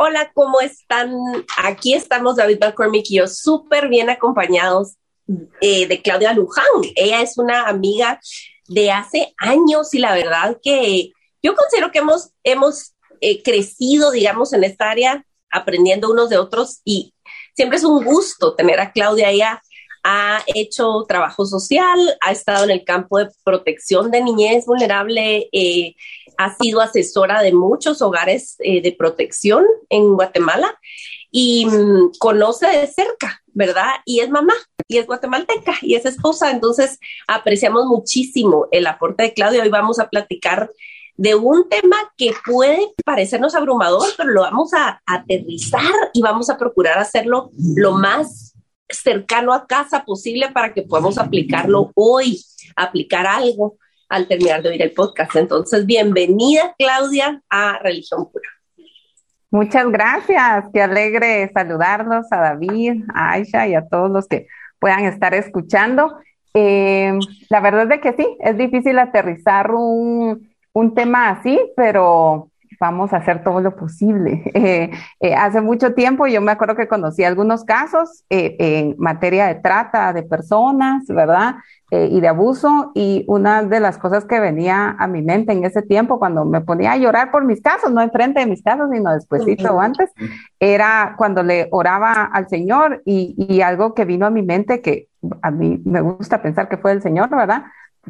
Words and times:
Hola, 0.00 0.30
¿cómo 0.32 0.60
están? 0.60 1.12
Aquí 1.56 1.92
estamos 1.92 2.36
David 2.36 2.60
McCormick 2.60 3.10
y 3.10 3.16
yo 3.16 3.26
súper 3.26 3.88
bien 3.88 4.08
acompañados 4.10 4.94
eh, 5.60 5.88
de 5.88 6.00
Claudia 6.02 6.32
Luján. 6.32 6.64
Ella 6.94 7.20
es 7.20 7.36
una 7.36 7.66
amiga 7.66 8.20
de 8.68 8.92
hace 8.92 9.34
años 9.38 9.92
y 9.94 9.98
la 9.98 10.14
verdad 10.14 10.56
que 10.62 11.10
yo 11.42 11.56
considero 11.56 11.90
que 11.90 11.98
hemos, 11.98 12.30
hemos 12.44 12.94
eh, 13.20 13.42
crecido, 13.42 14.12
digamos, 14.12 14.52
en 14.52 14.62
esta 14.62 14.88
área 14.88 15.26
aprendiendo 15.50 16.12
unos 16.12 16.28
de 16.28 16.38
otros 16.38 16.80
y 16.84 17.12
siempre 17.56 17.78
es 17.78 17.84
un 17.84 18.04
gusto 18.04 18.54
tener 18.54 18.78
a 18.78 18.92
Claudia. 18.92 19.30
Ella 19.30 19.60
ha 20.04 20.44
hecho 20.54 21.06
trabajo 21.08 21.44
social, 21.44 21.98
ha 22.20 22.30
estado 22.30 22.62
en 22.62 22.70
el 22.70 22.84
campo 22.84 23.18
de 23.18 23.30
protección 23.42 24.12
de 24.12 24.22
niñez 24.22 24.64
vulnerable, 24.64 25.48
eh, 25.50 25.96
ha 26.38 26.56
sido 26.56 26.80
asesora 26.80 27.42
de 27.42 27.52
muchos 27.52 28.00
hogares 28.00 28.56
eh, 28.60 28.80
de 28.80 28.92
protección 28.92 29.66
en 29.90 30.14
Guatemala 30.14 30.78
y 31.32 31.66
mm, 31.66 32.12
conoce 32.18 32.68
de 32.68 32.86
cerca, 32.86 33.42
¿verdad? 33.48 33.90
Y 34.06 34.20
es 34.20 34.30
mamá, 34.30 34.54
y 34.86 34.98
es 34.98 35.06
guatemalteca, 35.06 35.74
y 35.82 35.96
es 35.96 36.06
esposa. 36.06 36.52
Entonces, 36.52 37.00
apreciamos 37.26 37.86
muchísimo 37.86 38.68
el 38.70 38.86
aporte 38.86 39.24
de 39.24 39.34
Claudia. 39.34 39.62
Hoy 39.62 39.68
vamos 39.68 39.98
a 39.98 40.08
platicar 40.08 40.70
de 41.16 41.34
un 41.34 41.68
tema 41.68 41.96
que 42.16 42.32
puede 42.46 42.94
parecernos 43.04 43.56
abrumador, 43.56 44.08
pero 44.16 44.30
lo 44.30 44.42
vamos 44.42 44.72
a 44.74 45.02
aterrizar 45.06 45.82
y 46.14 46.22
vamos 46.22 46.48
a 46.50 46.56
procurar 46.56 46.98
hacerlo 46.98 47.50
lo 47.58 47.92
más 47.92 48.54
cercano 48.88 49.52
a 49.52 49.66
casa 49.66 50.04
posible 50.04 50.50
para 50.52 50.72
que 50.72 50.82
podamos 50.82 51.18
aplicarlo 51.18 51.90
hoy, 51.96 52.40
aplicar 52.76 53.26
algo 53.26 53.76
al 54.08 54.26
terminar 54.26 54.62
de 54.62 54.70
oír 54.70 54.82
el 54.82 54.92
podcast. 54.92 55.36
Entonces, 55.36 55.86
bienvenida 55.86 56.74
Claudia 56.78 57.42
a 57.48 57.78
Religión 57.82 58.30
Pura. 58.30 58.48
Muchas 59.50 59.90
gracias, 59.90 60.66
qué 60.74 60.82
alegre 60.82 61.50
saludarlos 61.54 62.26
a 62.30 62.36
David, 62.36 63.02
a 63.14 63.32
Aisha 63.32 63.66
y 63.66 63.74
a 63.74 63.86
todos 63.86 64.10
los 64.10 64.26
que 64.28 64.46
puedan 64.78 65.04
estar 65.04 65.32
escuchando. 65.32 66.18
Eh, 66.52 67.18
la 67.48 67.60
verdad 67.60 67.90
es 67.92 68.00
que 68.00 68.12
sí, 68.12 68.36
es 68.40 68.58
difícil 68.58 68.98
aterrizar 68.98 69.70
un, 69.70 70.48
un 70.72 70.94
tema 70.94 71.30
así, 71.30 71.58
pero 71.76 72.47
vamos 72.80 73.12
a 73.12 73.18
hacer 73.18 73.42
todo 73.42 73.60
lo 73.60 73.76
posible. 73.76 74.52
Eh, 74.58 74.90
eh, 75.20 75.34
hace 75.34 75.60
mucho 75.60 75.94
tiempo 75.94 76.26
yo 76.26 76.40
me 76.40 76.50
acuerdo 76.50 76.74
que 76.74 76.88
conocí 76.88 77.22
algunos 77.22 77.64
casos 77.64 78.24
eh, 78.28 78.56
en 78.58 78.96
materia 78.98 79.46
de 79.46 79.54
trata 79.54 80.12
de 80.12 80.24
personas, 80.24 81.06
¿verdad? 81.06 81.56
y 81.90 82.20
de 82.20 82.28
abuso. 82.28 82.92
Y 82.94 83.24
una 83.28 83.62
de 83.62 83.80
las 83.80 83.96
cosas 83.96 84.26
que 84.26 84.40
venía 84.40 84.94
a 84.98 85.06
mi 85.06 85.22
mente 85.22 85.52
en 85.52 85.64
ese 85.64 85.80
tiempo, 85.80 86.18
cuando 86.18 86.44
me 86.44 86.60
ponía 86.60 86.92
a 86.92 86.96
llorar 86.98 87.30
por 87.30 87.44
mis 87.44 87.62
casos, 87.62 87.90
no 87.92 88.02
enfrente 88.02 88.40
de 88.40 88.46
mis 88.46 88.62
casos, 88.62 88.90
sino 88.92 89.14
despuésito 89.14 89.74
o 89.74 89.80
antes, 89.80 90.10
era 90.60 91.14
cuando 91.16 91.42
le 91.42 91.68
oraba 91.70 92.24
al 92.24 92.48
Señor 92.48 93.00
y, 93.06 93.34
y 93.38 93.62
algo 93.62 93.94
que 93.94 94.04
vino 94.04 94.26
a 94.26 94.30
mi 94.30 94.42
mente 94.42 94.82
que 94.82 95.08
a 95.40 95.50
mí 95.50 95.80
me 95.84 96.00
gusta 96.00 96.42
pensar 96.42 96.68
que 96.68 96.76
fue 96.76 96.92
el 96.92 97.02
Señor, 97.02 97.30
¿verdad? 97.30 97.64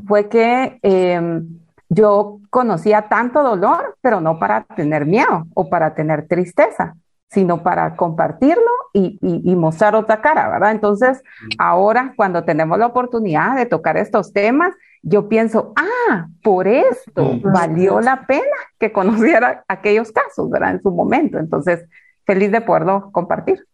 Fue 0.07 0.29
que 0.29 0.79
em, 0.83 1.59
yo 1.89 2.41
conocía 2.51 3.09
tanto 3.09 3.43
dolor, 3.43 3.97
pero 4.01 4.21
no 4.21 4.39
para 4.39 4.65
tener 4.65 5.07
miedo 5.07 5.47
o 5.55 5.69
para 5.69 5.95
tener 5.95 6.27
tristeza, 6.29 6.95
sino 7.31 7.63
para 7.63 7.97
compartirlo 7.97 8.71
y, 8.93 9.19
mostrar 9.55 9.95
otra 9.95 10.21
cara, 10.21 10.49
¿verdad? 10.49 10.73
Entonces, 10.73 11.23
ahora 11.59 12.15
cuando 12.17 12.45
tenemos 12.45 12.79
la 12.79 12.87
oportunidad 12.87 13.57
de 13.57 13.67
tocar 13.67 13.97
estos 13.97 14.33
temas, 14.33 14.75
yo 15.03 15.29
pienso, 15.29 15.73
ah, 15.77 16.27
por 16.43 16.67
esto 16.67 17.39
valió 17.43 18.01
la 18.01 18.27
pena 18.27 18.45
que 18.79 18.93
conociera 18.93 19.65
aquellos 19.69 20.11
casos, 20.11 20.51
¿verdad? 20.51 20.73
En 20.73 20.83
su 20.83 20.91
momento. 20.91 21.39
Entonces, 21.39 21.85
feliz 22.27 22.51
de 22.51 22.61
poderlo 22.61 23.11
compartir. 23.13 23.65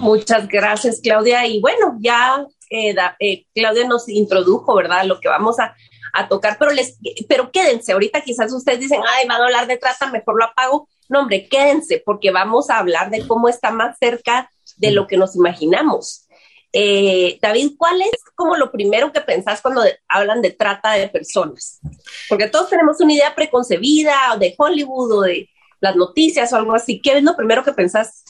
Muchas 0.00 0.48
gracias, 0.48 1.00
Claudia. 1.02 1.46
Y 1.46 1.60
bueno, 1.60 1.96
ya 1.98 2.46
eh, 2.72 2.96
eh, 3.20 3.44
Claudia 3.54 3.86
nos 3.86 4.08
introdujo, 4.08 4.74
¿verdad? 4.74 5.04
Lo 5.04 5.20
que 5.20 5.28
vamos 5.28 5.58
a 5.60 5.74
a 6.12 6.28
tocar, 6.28 6.58
pero, 6.58 6.70
les, 6.72 6.98
pero 7.26 7.50
quédense, 7.50 7.92
ahorita 7.92 8.20
quizás 8.20 8.52
ustedes 8.52 8.80
dicen, 8.80 9.00
ay, 9.06 9.26
van 9.26 9.40
a 9.40 9.44
hablar 9.44 9.66
de 9.66 9.78
trata, 9.78 10.10
mejor 10.10 10.38
lo 10.38 10.44
apago. 10.44 10.88
No, 11.08 11.20
hombre, 11.20 11.48
quédense, 11.48 12.02
porque 12.04 12.30
vamos 12.30 12.70
a 12.70 12.78
hablar 12.78 13.10
de 13.10 13.26
cómo 13.26 13.48
está 13.48 13.70
más 13.70 13.96
cerca 13.98 14.50
de 14.76 14.92
lo 14.92 15.06
que 15.06 15.16
nos 15.16 15.36
imaginamos. 15.36 16.26
Eh, 16.72 17.38
David, 17.40 17.72
¿cuál 17.76 18.00
es 18.00 18.18
como 18.34 18.56
lo 18.56 18.70
primero 18.70 19.12
que 19.12 19.20
pensás 19.20 19.60
cuando 19.60 19.82
hablan 20.08 20.40
de 20.40 20.50
trata 20.50 20.92
de 20.92 21.08
personas? 21.08 21.80
Porque 22.28 22.48
todos 22.48 22.70
tenemos 22.70 23.00
una 23.00 23.12
idea 23.12 23.34
preconcebida 23.34 24.14
de 24.38 24.54
Hollywood 24.56 25.18
o 25.18 25.20
de 25.22 25.50
las 25.80 25.96
noticias 25.96 26.52
o 26.52 26.56
algo 26.56 26.74
así. 26.74 27.00
¿Qué 27.00 27.18
es 27.18 27.22
lo 27.22 27.36
primero 27.36 27.64
que 27.64 27.72
pensás? 27.72 28.22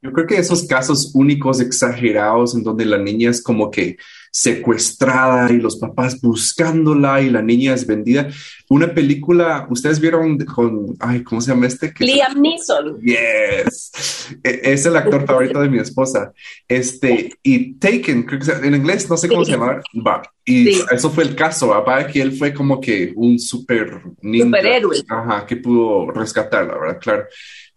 Yo 0.00 0.12
creo 0.12 0.26
que 0.26 0.36
esos 0.36 0.64
casos 0.66 1.12
únicos, 1.14 1.60
exagerados, 1.60 2.54
en 2.54 2.62
donde 2.62 2.84
la 2.84 2.98
niña 2.98 3.30
es 3.30 3.42
como 3.42 3.70
que 3.70 3.96
secuestrada 4.30 5.50
y 5.52 5.56
los 5.56 5.76
papás 5.76 6.20
buscándola 6.20 7.20
y 7.20 7.30
la 7.30 7.42
niña 7.42 7.74
es 7.74 7.86
vendida. 7.86 8.28
Una 8.68 8.92
película, 8.94 9.66
ustedes 9.70 9.98
vieron 9.98 10.38
con, 10.38 10.96
ay, 11.00 11.22
¿cómo 11.22 11.40
se 11.40 11.50
llama 11.50 11.66
este? 11.66 11.92
Liam 11.98 12.40
Neeson. 12.40 13.00
Yes. 13.00 14.36
E, 14.44 14.60
es 14.72 14.86
el 14.86 14.96
actor 14.96 15.26
favorito 15.26 15.60
de 15.60 15.68
mi 15.68 15.78
esposa. 15.78 16.32
Este, 16.68 17.32
y 17.42 17.74
Taken, 17.74 18.24
creo 18.24 18.40
que 18.40 18.66
en 18.66 18.74
inglés, 18.74 19.08
no 19.08 19.16
sé 19.16 19.28
cómo 19.28 19.44
se 19.44 19.52
llama. 19.52 19.80
Va. 20.06 20.22
Y 20.44 20.70
eso 20.70 21.10
fue 21.10 21.24
el 21.24 21.34
caso, 21.34 21.68
papá, 21.68 22.06
que 22.06 22.22
él 22.22 22.32
fue 22.32 22.54
como 22.54 22.80
que 22.80 23.12
un 23.16 23.38
super 23.38 24.02
Superhéroe. 24.22 25.04
Ajá, 25.08 25.46
que 25.46 25.56
pudo 25.56 26.10
rescatarla, 26.10 26.78
¿verdad? 26.78 26.98
Claro. 27.00 27.24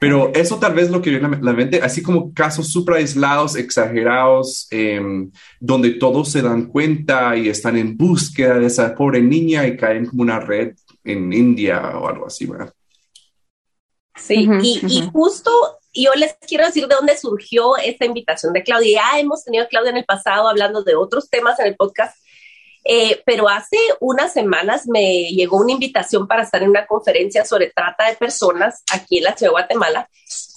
Pero 0.02 0.32
eso 0.34 0.58
tal 0.58 0.74
vez 0.74 0.90
lo 0.90 1.00
que 1.00 1.12
viene 1.12 1.28
a 1.28 1.30
la 1.30 1.54
mente, 1.54 1.80
así 1.80 2.02
como 2.02 2.34
casos 2.34 2.70
súper 2.70 2.96
aislados, 2.96 3.56
exagerados, 3.56 4.68
em, 4.72 5.32
donde 5.60 5.92
todos 5.92 6.32
se 6.32 6.42
dan 6.42 6.66
cuenta 6.66 7.38
y 7.38 7.50
están 7.50 7.78
en 7.78 7.96
búsqueda 7.96 8.58
de 8.58 8.66
esa 8.66 8.96
pobre 8.96 9.22
niña 9.22 9.68
y 9.68 9.78
caen 9.78 10.08
como 10.08 10.24
una 10.24 10.40
red 10.40 10.74
en 11.04 11.32
India 11.32 12.00
o 12.00 12.08
algo 12.08 12.26
así, 12.26 12.48
¿verdad? 12.48 12.74
Sí, 14.16 14.50
y, 14.64 15.08
justo 15.14 15.52
yo 15.94 16.12
les 16.16 16.34
quiero 16.48 16.66
decir 16.66 16.88
de 16.88 16.96
dónde 16.96 17.16
surgió 17.16 17.78
esta 17.78 18.04
invitación 18.04 18.54
de 18.54 18.64
Claudia. 18.64 19.04
Ya 19.04 19.20
hemos 19.20 19.44
tenido 19.44 19.66
a 19.66 19.68
Claudia 19.68 19.92
en 19.92 19.98
el 19.98 20.06
pasado 20.06 20.48
hablando 20.48 20.82
de 20.82 20.96
otros 20.96 21.30
temas 21.30 21.60
en 21.60 21.68
el 21.68 21.76
podcast, 21.76 22.18
eh, 22.84 23.22
pero 23.26 23.48
hace 23.48 23.78
unas 24.00 24.34
semanas 24.34 24.88
me 24.88 25.30
llegó 25.30 25.58
una 25.58 25.74
invitación 25.74 26.28
para 26.28 26.44
estar 26.44 26.64
en 26.64 26.70
una 26.70 26.88
conferencia 26.88 27.46
sobre 27.46 27.72
trata 27.72 28.08
de 28.08 28.16
personas 28.16 28.84
aquí 28.92 29.20
en 29.20 29.26
la 29.26 29.38
ciudad 29.38 29.52
de 29.52 29.60
Guatemala 29.60 30.10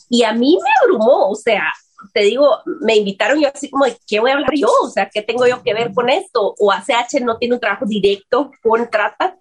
y 0.09 0.23
a 0.23 0.33
mí 0.33 0.59
me 0.63 0.71
abrumó, 0.83 1.29
o 1.31 1.34
sea, 1.34 1.73
te 2.13 2.21
digo, 2.21 2.59
me 2.81 2.97
invitaron 2.97 3.41
yo 3.41 3.49
así 3.53 3.71
como 3.71 3.87
de, 3.87 3.97
¿qué 4.07 4.21
voy 4.21 4.31
a 4.31 4.34
hablar 4.34 4.55
yo? 4.55 4.69
O 4.83 4.91
sea, 4.91 5.09
¿qué 5.13 5.23
tengo 5.23 5.47
yo 5.47 5.63
que 5.63 5.75
ver 5.75 5.93
con 5.93 6.09
esto? 6.09 6.55
O 6.59 6.71
ACH 6.71 7.21
no 7.23 7.39
tiene 7.39 7.55
un 7.55 7.61
trabajo 7.61 7.87
directo 7.87 8.51
con 8.63 8.91
trata. 8.91 9.39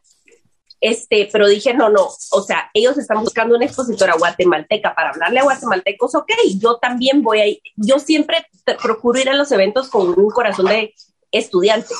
Este, 0.79 1.29
pero 1.31 1.47
dije, 1.47 1.73
no, 1.73 1.89
no, 1.89 2.09
o 2.31 2.41
sea, 2.41 2.69
ellos 2.73 2.97
están 2.97 3.21
buscando 3.21 3.55
una 3.55 3.63
expositora 3.63 4.15
guatemalteca 4.17 4.93
para 4.93 5.11
hablarle 5.11 5.39
a 5.39 5.43
guatemaltecos, 5.43 6.13
ok, 6.13 6.29
yo 6.59 6.75
también 6.75 7.21
voy 7.21 7.39
a 7.39 7.47
ir, 7.47 7.61
yo 7.77 7.99
siempre 7.99 8.45
procuro 8.81 9.17
ir 9.17 9.29
a 9.29 9.33
los 9.33 9.49
eventos 9.53 9.87
con 9.89 10.09
un 10.09 10.29
corazón 10.29 10.65
de 10.65 10.93
estudiante. 11.33 11.93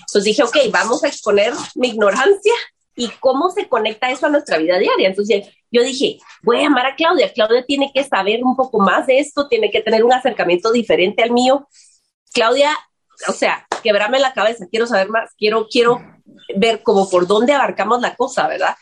Entonces 0.00 0.24
dije, 0.24 0.42
ok, 0.42 0.56
vamos 0.70 1.04
a 1.04 1.08
exponer 1.08 1.52
mi 1.74 1.88
ignorancia 1.88 2.54
y 2.94 3.08
cómo 3.20 3.50
se 3.50 3.68
conecta 3.68 4.10
eso 4.10 4.26
a 4.26 4.30
nuestra 4.30 4.56
vida 4.56 4.78
diaria. 4.78 5.08
Entonces 5.08 5.48
yo 5.70 5.82
dije, 5.82 6.18
voy 6.42 6.58
a 6.58 6.62
llamar 6.62 6.86
a 6.86 6.96
Claudia. 6.96 7.32
Claudia 7.32 7.64
tiene 7.66 7.90
que 7.94 8.04
saber 8.04 8.42
un 8.42 8.56
poco 8.56 8.78
más 8.78 9.06
de 9.06 9.18
esto, 9.18 9.48
tiene 9.48 9.70
que 9.70 9.82
tener 9.82 10.04
un 10.04 10.12
acercamiento 10.12 10.72
diferente 10.72 11.22
al 11.22 11.32
mío. 11.32 11.68
Claudia, 12.32 12.70
o 13.28 13.32
sea, 13.32 13.66
quebrame 13.82 14.18
la 14.18 14.32
cabeza, 14.32 14.66
quiero 14.70 14.86
saber 14.86 15.08
más, 15.10 15.30
quiero, 15.36 15.66
quiero 15.68 16.00
ver 16.56 16.82
como 16.82 17.10
por 17.10 17.26
dónde 17.26 17.52
abarcamos 17.52 18.00
la 18.00 18.14
cosa, 18.16 18.48
¿verdad? 18.48 18.76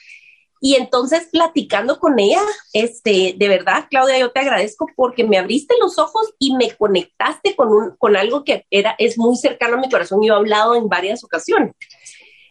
Y 0.67 0.77
entonces 0.77 1.29
platicando 1.31 1.99
con 1.99 2.19
ella, 2.19 2.41
este, 2.73 3.35
de 3.37 3.49
verdad, 3.49 3.85
Claudia, 3.91 4.19
yo 4.19 4.33
te 4.33 4.41
agradezco 4.41 4.87
porque 4.97 5.23
me 5.23 5.37
abriste 5.37 5.75
los 5.79 5.99
ojos 5.99 6.33
y 6.39 6.57
me 6.57 6.75
conectaste 6.75 7.55
con, 7.55 7.69
un, 7.69 7.97
con 7.99 8.17
algo 8.17 8.45
que 8.45 8.65
era, 8.71 8.95
es 8.97 9.19
muy 9.19 9.37
cercano 9.37 9.77
a 9.77 9.81
mi 9.81 9.91
corazón 9.91 10.25
y 10.25 10.29
he 10.29 10.33
hablado 10.33 10.75
en 10.75 10.89
varias 10.89 11.23
ocasiones. 11.23 11.75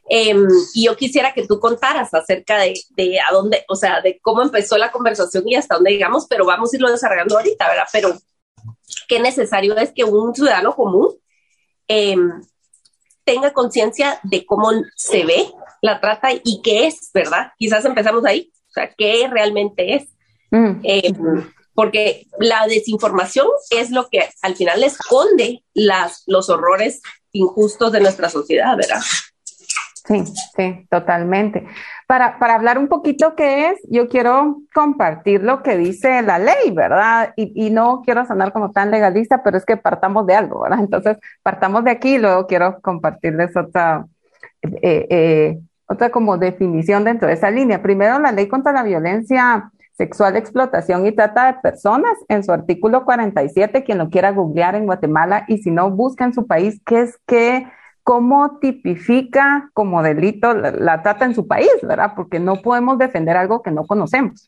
Em, 0.07 0.47
y 0.75 0.85
yo 0.85 0.95
quisiera 0.95 1.33
que 1.33 1.47
tú 1.47 1.59
contaras 1.59 2.13
acerca 2.13 2.59
de, 2.59 2.75
de, 2.91 3.19
a 3.19 3.33
dónde, 3.33 3.65
o 3.67 3.75
sea, 3.75 3.99
de 4.01 4.19
cómo 4.21 4.43
empezó 4.43 4.77
la 4.77 4.91
conversación 4.91 5.47
y 5.47 5.55
hasta 5.55 5.73
dónde 5.73 5.89
llegamos, 5.89 6.27
pero 6.29 6.45
vamos 6.45 6.71
a 6.71 6.75
irlo 6.75 6.91
desarrollando 6.91 7.39
ahorita, 7.39 7.67
¿verdad? 7.67 7.87
Pero 7.91 8.15
qué 9.07 9.19
necesario 9.19 9.75
es 9.75 9.91
que 9.91 10.03
un 10.03 10.35
ciudadano 10.35 10.75
común 10.75 11.15
em, 11.87 12.43
tenga 13.23 13.53
conciencia 13.53 14.19
de 14.21 14.45
cómo 14.45 14.69
se 14.95 15.25
ve 15.25 15.51
la 15.83 15.99
trata 15.99 16.29
y 16.31 16.61
qué 16.63 16.87
es, 16.87 17.11
¿verdad? 17.13 17.51
Quizás 17.57 17.83
empezamos 17.83 18.23
ahí, 18.25 18.49
o 18.69 18.71
sea, 18.71 18.89
qué 18.97 19.27
realmente 19.29 19.95
es. 19.95 20.07
Mm. 20.49 20.79
Em, 20.81 21.51
porque 21.73 22.25
la 22.39 22.65
desinformación 22.67 23.47
es 23.69 23.91
lo 23.91 24.07
que 24.07 24.21
al 24.41 24.55
final 24.55 24.81
esconde 24.83 25.63
las, 25.73 26.23
los 26.25 26.49
horrores 26.49 27.01
injustos 27.33 27.91
de 27.91 27.99
nuestra 27.99 28.29
sociedad, 28.29 28.77
¿verdad? 28.77 29.01
Sí, 30.05 30.23
sí, 30.55 30.87
totalmente. 30.89 31.67
Para, 32.07 32.39
para 32.39 32.55
hablar 32.55 32.77
un 32.77 32.87
poquito 32.87 33.35
qué 33.35 33.69
es, 33.69 33.79
yo 33.89 34.07
quiero 34.07 34.61
compartir 34.73 35.43
lo 35.43 35.63
que 35.63 35.75
dice 35.77 36.21
la 36.21 36.39
ley, 36.39 36.71
¿verdad? 36.71 37.33
Y, 37.35 37.51
y, 37.55 37.71
no 37.71 38.01
quiero 38.05 38.25
sonar 38.25 38.53
como 38.53 38.71
tan 38.71 38.91
legalista, 38.91 39.43
pero 39.43 39.57
es 39.57 39.65
que 39.65 39.77
partamos 39.77 40.25
de 40.27 40.35
algo, 40.35 40.61
¿verdad? 40.61 40.79
Entonces, 40.79 41.17
partamos 41.41 41.83
de 41.83 41.91
aquí 41.91 42.15
y 42.15 42.19
luego 42.19 42.47
quiero 42.47 42.79
compartirles 42.81 43.55
otra, 43.57 44.05
eh, 44.61 45.07
eh, 45.09 45.59
otra 45.87 46.09
como 46.09 46.37
definición 46.37 47.03
dentro 47.03 47.27
de 47.27 47.35
esa 47.35 47.51
línea. 47.51 47.81
Primero, 47.81 48.19
la 48.19 48.31
ley 48.31 48.47
contra 48.47 48.71
la 48.71 48.83
violencia 48.83 49.71
sexual, 49.93 50.35
explotación 50.35 51.05
y 51.05 51.11
trata 51.11 51.47
de 51.47 51.59
personas 51.59 52.13
en 52.27 52.43
su 52.43 52.51
artículo 52.51 53.05
47, 53.05 53.83
quien 53.83 53.99
lo 53.99 54.09
quiera 54.09 54.31
googlear 54.31 54.75
en 54.75 54.85
Guatemala 54.85 55.45
y 55.47 55.59
si 55.59 55.71
no, 55.71 55.91
busca 55.91 56.25
en 56.25 56.33
su 56.33 56.47
país 56.47 56.81
qué 56.85 57.01
es 57.01 57.19
que, 57.27 57.67
cómo 58.03 58.57
tipifica 58.59 59.69
como 59.73 60.03
delito 60.03 60.53
la, 60.53 61.01
trata 61.03 61.25
en 61.25 61.35
su 61.35 61.47
país, 61.47 61.71
¿verdad? 61.83 62.13
Porque 62.15 62.39
no 62.39 62.61
podemos 62.61 62.97
defender 62.97 63.37
algo 63.37 63.61
que 63.61 63.71
no 63.71 63.85
conocemos. 63.85 64.47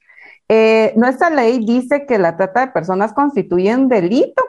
Eh, 0.49 0.93
nuestra 0.95 1.29
ley 1.29 1.65
dice 1.65 2.05
que 2.05 2.19
la 2.19 2.37
trata 2.37 2.61
de 2.61 2.71
personas 2.71 3.13
constituye 3.13 3.73
un 3.75 3.87
delito 3.87 4.43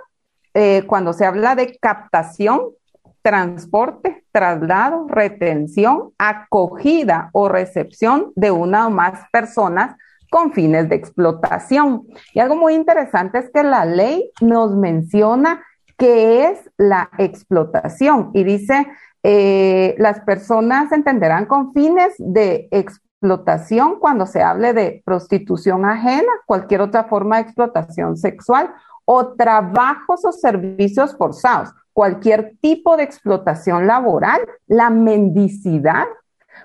eh, 0.54 0.84
cuando 0.86 1.12
se 1.12 1.24
habla 1.24 1.54
de 1.54 1.78
captación, 1.78 2.62
transporte, 3.26 4.25
traslado, 4.31 5.08
retención, 5.08 6.12
acogida 6.17 7.28
o 7.32 7.49
recepción 7.49 8.31
de 8.37 8.52
una 8.52 8.87
o 8.87 8.90
más 8.90 9.28
personas 9.32 9.96
con 10.31 10.52
fines 10.52 10.88
de 10.88 10.94
explotación. 10.94 12.06
Y 12.34 12.38
algo 12.38 12.55
muy 12.55 12.75
interesante 12.75 13.38
es 13.38 13.50
que 13.50 13.64
la 13.64 13.84
ley 13.84 14.31
nos 14.40 14.76
menciona 14.76 15.64
qué 15.99 16.46
es 16.46 16.70
la 16.76 17.11
explotación 17.19 18.31
y 18.32 18.44
dice, 18.44 18.87
eh, 19.25 19.96
las 19.99 20.20
personas 20.20 20.93
entenderán 20.93 21.46
con 21.46 21.73
fines 21.73 22.14
de 22.19 22.69
explotación 22.70 23.99
cuando 23.99 24.26
se 24.26 24.40
hable 24.40 24.73
de 24.73 25.02
prostitución 25.05 25.84
ajena, 25.84 26.31
cualquier 26.46 26.81
otra 26.81 27.02
forma 27.02 27.38
de 27.38 27.43
explotación 27.43 28.17
sexual 28.17 28.73
o 29.05 29.34
trabajos 29.34 30.25
o 30.25 30.31
servicios 30.31 31.17
forzados, 31.17 31.73
cualquier 31.96 32.52
tipo 32.60 32.98
de 32.98 33.04
explotación 33.04 33.87
laboral, 33.87 34.43
la 34.66 34.90
mendicidad, 34.90 36.04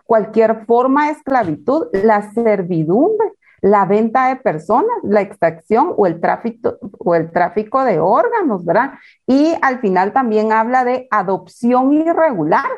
cualquier 0.04 0.66
forma 0.66 1.06
de 1.06 1.14
esclavitud, 1.14 1.88
la 1.94 2.34
servidumbre, 2.34 3.32
la 3.62 3.86
venta 3.86 4.28
de 4.28 4.36
personas, 4.36 4.98
la 5.04 5.22
extracción 5.22 5.94
o 5.96 6.06
el 6.06 6.20
tráfico 6.20 6.76
o 7.00 7.16
el 7.16 7.32
tráfico 7.32 7.86
de 7.86 8.02
órganos, 8.02 8.66
¿verdad? 8.66 8.96
Y 9.26 9.56
al 9.62 9.80
final 9.80 10.12
también 10.12 10.52
habla 10.52 10.84
de 10.84 11.08
adopción 11.10 11.94
irregular, 11.94 12.70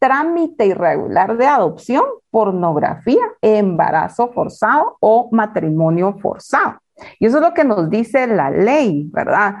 trámite 0.00 0.66
irregular 0.66 1.36
de 1.36 1.46
adopción, 1.46 2.02
pornografía, 2.32 3.22
embarazo 3.40 4.32
forzado 4.32 4.96
o 4.98 5.28
matrimonio 5.30 6.16
forzado. 6.20 6.80
Y 7.20 7.26
eso 7.26 7.36
es 7.36 7.42
lo 7.44 7.54
que 7.54 7.62
nos 7.62 7.88
dice 7.88 8.26
la 8.26 8.50
ley, 8.50 9.08
¿verdad? 9.12 9.54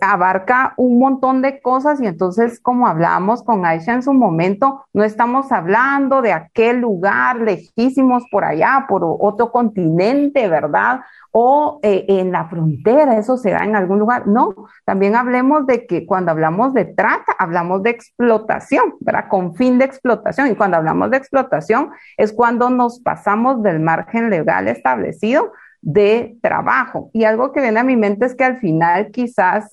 Abarca 0.00 0.74
un 0.76 0.98
montón 0.98 1.40
de 1.40 1.60
cosas 1.60 2.00
y 2.00 2.06
entonces, 2.06 2.58
como 2.60 2.88
hablábamos 2.88 3.42
con 3.42 3.64
Aisha 3.64 3.94
en 3.94 4.02
su 4.02 4.12
momento, 4.12 4.84
no 4.92 5.04
estamos 5.04 5.52
hablando 5.52 6.20
de 6.20 6.32
aquel 6.32 6.80
lugar 6.80 7.40
lejísimos 7.40 8.24
por 8.30 8.44
allá, 8.44 8.86
por 8.88 9.02
otro 9.04 9.52
continente, 9.52 10.48
¿verdad? 10.48 11.00
O 11.30 11.78
eh, 11.82 12.06
en 12.08 12.32
la 12.32 12.48
frontera, 12.48 13.18
eso 13.18 13.36
se 13.36 13.50
da 13.50 13.64
en 13.64 13.76
algún 13.76 14.00
lugar. 14.00 14.26
No, 14.26 14.54
también 14.84 15.14
hablemos 15.14 15.66
de 15.66 15.86
que 15.86 16.06
cuando 16.06 16.32
hablamos 16.32 16.74
de 16.74 16.84
trata, 16.84 17.32
hablamos 17.38 17.82
de 17.84 17.90
explotación, 17.90 18.94
¿verdad? 19.00 19.28
Con 19.28 19.54
fin 19.54 19.78
de 19.78 19.84
explotación. 19.84 20.48
Y 20.48 20.56
cuando 20.56 20.76
hablamos 20.76 21.10
de 21.10 21.18
explotación 21.18 21.90
es 22.16 22.32
cuando 22.32 22.70
nos 22.70 23.00
pasamos 23.00 23.62
del 23.62 23.78
margen 23.78 24.30
legal 24.30 24.66
establecido 24.66 25.52
de 25.80 26.36
trabajo. 26.42 27.10
Y 27.12 27.24
algo 27.24 27.52
que 27.52 27.60
viene 27.60 27.80
a 27.80 27.84
mi 27.84 27.96
mente 27.96 28.26
es 28.26 28.34
que 28.34 28.44
al 28.44 28.58
final 28.58 29.10
quizás 29.10 29.70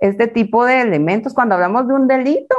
este 0.00 0.28
tipo 0.28 0.64
de 0.64 0.80
elementos, 0.80 1.34
cuando 1.34 1.54
hablamos 1.54 1.88
de 1.88 1.94
un 1.94 2.06
delito, 2.06 2.56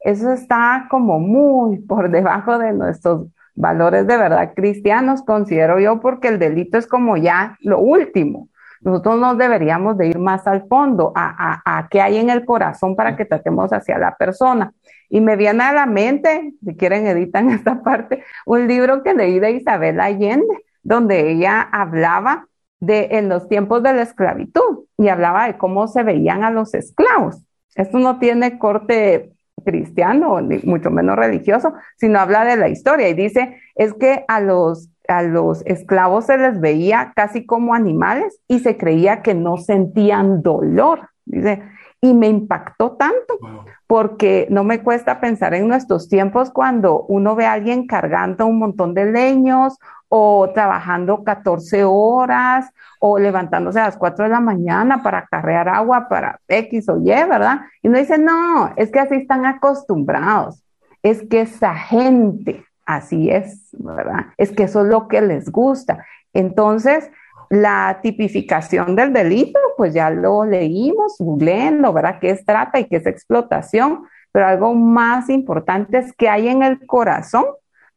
eso 0.00 0.32
está 0.32 0.86
como 0.90 1.20
muy 1.20 1.78
por 1.78 2.10
debajo 2.10 2.58
de 2.58 2.72
nuestros 2.72 3.26
valores 3.54 4.06
de 4.06 4.16
verdad 4.16 4.52
cristianos, 4.54 5.22
considero 5.22 5.78
yo, 5.78 6.00
porque 6.00 6.28
el 6.28 6.38
delito 6.38 6.78
es 6.78 6.86
como 6.86 7.16
ya 7.16 7.56
lo 7.60 7.78
último. 7.78 8.48
Nosotros 8.80 9.20
no 9.20 9.34
deberíamos 9.34 9.98
de 9.98 10.06
ir 10.06 10.18
más 10.18 10.46
al 10.46 10.66
fondo, 10.66 11.12
a, 11.14 11.60
a, 11.64 11.78
a 11.78 11.88
qué 11.88 12.00
hay 12.00 12.16
en 12.16 12.30
el 12.30 12.46
corazón 12.46 12.96
para 12.96 13.14
que 13.14 13.26
tratemos 13.26 13.70
hacia 13.72 13.98
la 13.98 14.16
persona. 14.16 14.72
Y 15.10 15.20
me 15.20 15.36
viene 15.36 15.64
a 15.64 15.72
la 15.72 15.84
mente, 15.84 16.54
si 16.64 16.76
quieren 16.76 17.06
editan 17.06 17.50
esta 17.50 17.82
parte, 17.82 18.24
un 18.46 18.66
libro 18.66 19.02
que 19.02 19.12
leí 19.12 19.38
de 19.38 19.52
Isabel 19.52 20.00
Allende, 20.00 20.64
donde 20.82 21.30
ella 21.32 21.60
hablaba 21.60 22.46
de 22.80 23.08
en 23.12 23.28
los 23.28 23.48
tiempos 23.48 23.82
de 23.82 23.92
la 23.92 24.02
esclavitud 24.02 24.84
y 24.96 25.08
hablaba 25.08 25.46
de 25.46 25.58
cómo 25.58 25.86
se 25.86 26.02
veían 26.02 26.44
a 26.44 26.50
los 26.50 26.74
esclavos. 26.74 27.42
Esto 27.74 27.98
no 27.98 28.18
tiene 28.18 28.58
corte 28.58 29.32
cristiano, 29.64 30.40
ni 30.40 30.58
mucho 30.60 30.90
menos 30.90 31.16
religioso, 31.16 31.74
sino 31.96 32.18
habla 32.18 32.44
de 32.44 32.56
la 32.56 32.68
historia 32.68 33.08
y 33.08 33.14
dice, 33.14 33.56
es 33.74 33.92
que 33.94 34.24
a 34.28 34.40
los, 34.40 34.88
a 35.08 35.22
los 35.22 35.62
esclavos 35.66 36.26
se 36.26 36.38
les 36.38 36.60
veía 36.60 37.12
casi 37.14 37.44
como 37.44 37.74
animales 37.74 38.40
y 38.48 38.60
se 38.60 38.76
creía 38.76 39.22
que 39.22 39.34
no 39.34 39.58
sentían 39.58 40.42
dolor. 40.42 41.10
Dice, 41.26 41.62
y 42.00 42.14
me 42.14 42.28
impactó 42.28 42.92
tanto 42.92 43.38
porque 43.86 44.46
no 44.50 44.64
me 44.64 44.82
cuesta 44.82 45.20
pensar 45.20 45.52
en 45.54 45.68
nuestros 45.68 46.08
tiempos 46.08 46.50
cuando 46.50 47.02
uno 47.02 47.36
ve 47.36 47.44
a 47.44 47.52
alguien 47.52 47.86
cargando 47.86 48.46
un 48.46 48.58
montón 48.58 48.94
de 48.94 49.12
leños 49.12 49.76
o 50.12 50.50
trabajando 50.52 51.22
14 51.22 51.84
horas 51.84 52.68
o 52.98 53.18
levantándose 53.18 53.78
a 53.78 53.86
las 53.86 53.96
4 53.96 54.24
de 54.24 54.30
la 54.30 54.40
mañana 54.40 55.02
para 55.02 55.24
carrear 55.26 55.68
agua 55.68 56.08
para 56.08 56.40
X 56.48 56.88
o 56.88 56.98
Y, 56.98 57.06
¿verdad? 57.06 57.60
Y 57.80 57.88
uno 57.88 57.98
dice, 57.98 58.18
no, 58.18 58.72
es 58.76 58.90
que 58.90 58.98
así 58.98 59.14
están 59.14 59.46
acostumbrados, 59.46 60.62
es 61.02 61.22
que 61.28 61.42
esa 61.42 61.74
gente 61.74 62.64
así 62.84 63.30
es, 63.30 63.68
¿verdad? 63.72 64.26
Es 64.36 64.50
que 64.50 64.64
eso 64.64 64.82
es 64.82 64.88
lo 64.88 65.06
que 65.06 65.20
les 65.20 65.50
gusta. 65.50 66.04
Entonces, 66.32 67.08
la 67.48 68.00
tipificación 68.02 68.96
del 68.96 69.12
delito, 69.12 69.60
pues 69.76 69.94
ya 69.94 70.10
lo 70.10 70.44
leímos, 70.44 71.16
googleenlo, 71.20 71.92
¿verdad? 71.92 72.18
¿Qué 72.20 72.30
es 72.30 72.44
trata 72.44 72.80
y 72.80 72.86
qué 72.86 72.96
es 72.96 73.06
explotación? 73.06 74.06
Pero 74.32 74.46
algo 74.46 74.74
más 74.74 75.28
importante 75.28 75.98
es 75.98 76.12
que 76.12 76.28
hay 76.28 76.48
en 76.48 76.64
el 76.64 76.84
corazón 76.86 77.44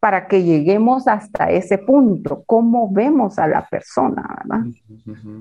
para 0.03 0.27
que 0.27 0.43
lleguemos 0.43 1.07
hasta 1.07 1.49
ese 1.49 1.77
punto, 1.77 2.43
cómo 2.45 2.91
vemos 2.91 3.39
a 3.39 3.47
la 3.47 3.65
persona, 3.65 4.21
¿verdad? 4.43 4.65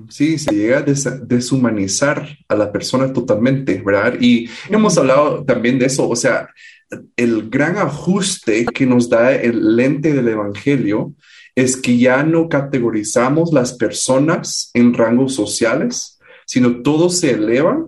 Sí, 0.07 0.37
se 0.37 0.55
llega 0.55 0.77
a 0.77 0.81
deshumanizar 0.81 2.25
a 2.47 2.55
la 2.55 2.71
persona 2.71 3.11
totalmente, 3.11 3.83
¿verdad? 3.85 4.13
Y 4.21 4.49
hemos 4.69 4.97
hablado 4.97 5.43
también 5.43 5.77
de 5.79 5.87
eso, 5.87 6.07
o 6.07 6.15
sea, 6.15 6.47
el 7.17 7.49
gran 7.49 7.75
ajuste 7.75 8.63
que 8.63 8.85
nos 8.85 9.09
da 9.09 9.33
el 9.35 9.75
lente 9.75 10.13
del 10.13 10.29
Evangelio 10.29 11.11
es 11.55 11.75
que 11.75 11.97
ya 11.97 12.23
no 12.23 12.47
categorizamos 12.47 13.51
las 13.51 13.73
personas 13.73 14.71
en 14.73 14.93
rangos 14.93 15.35
sociales, 15.35 16.21
sino 16.45 16.81
todos 16.83 17.19
se 17.19 17.31
elevan 17.31 17.87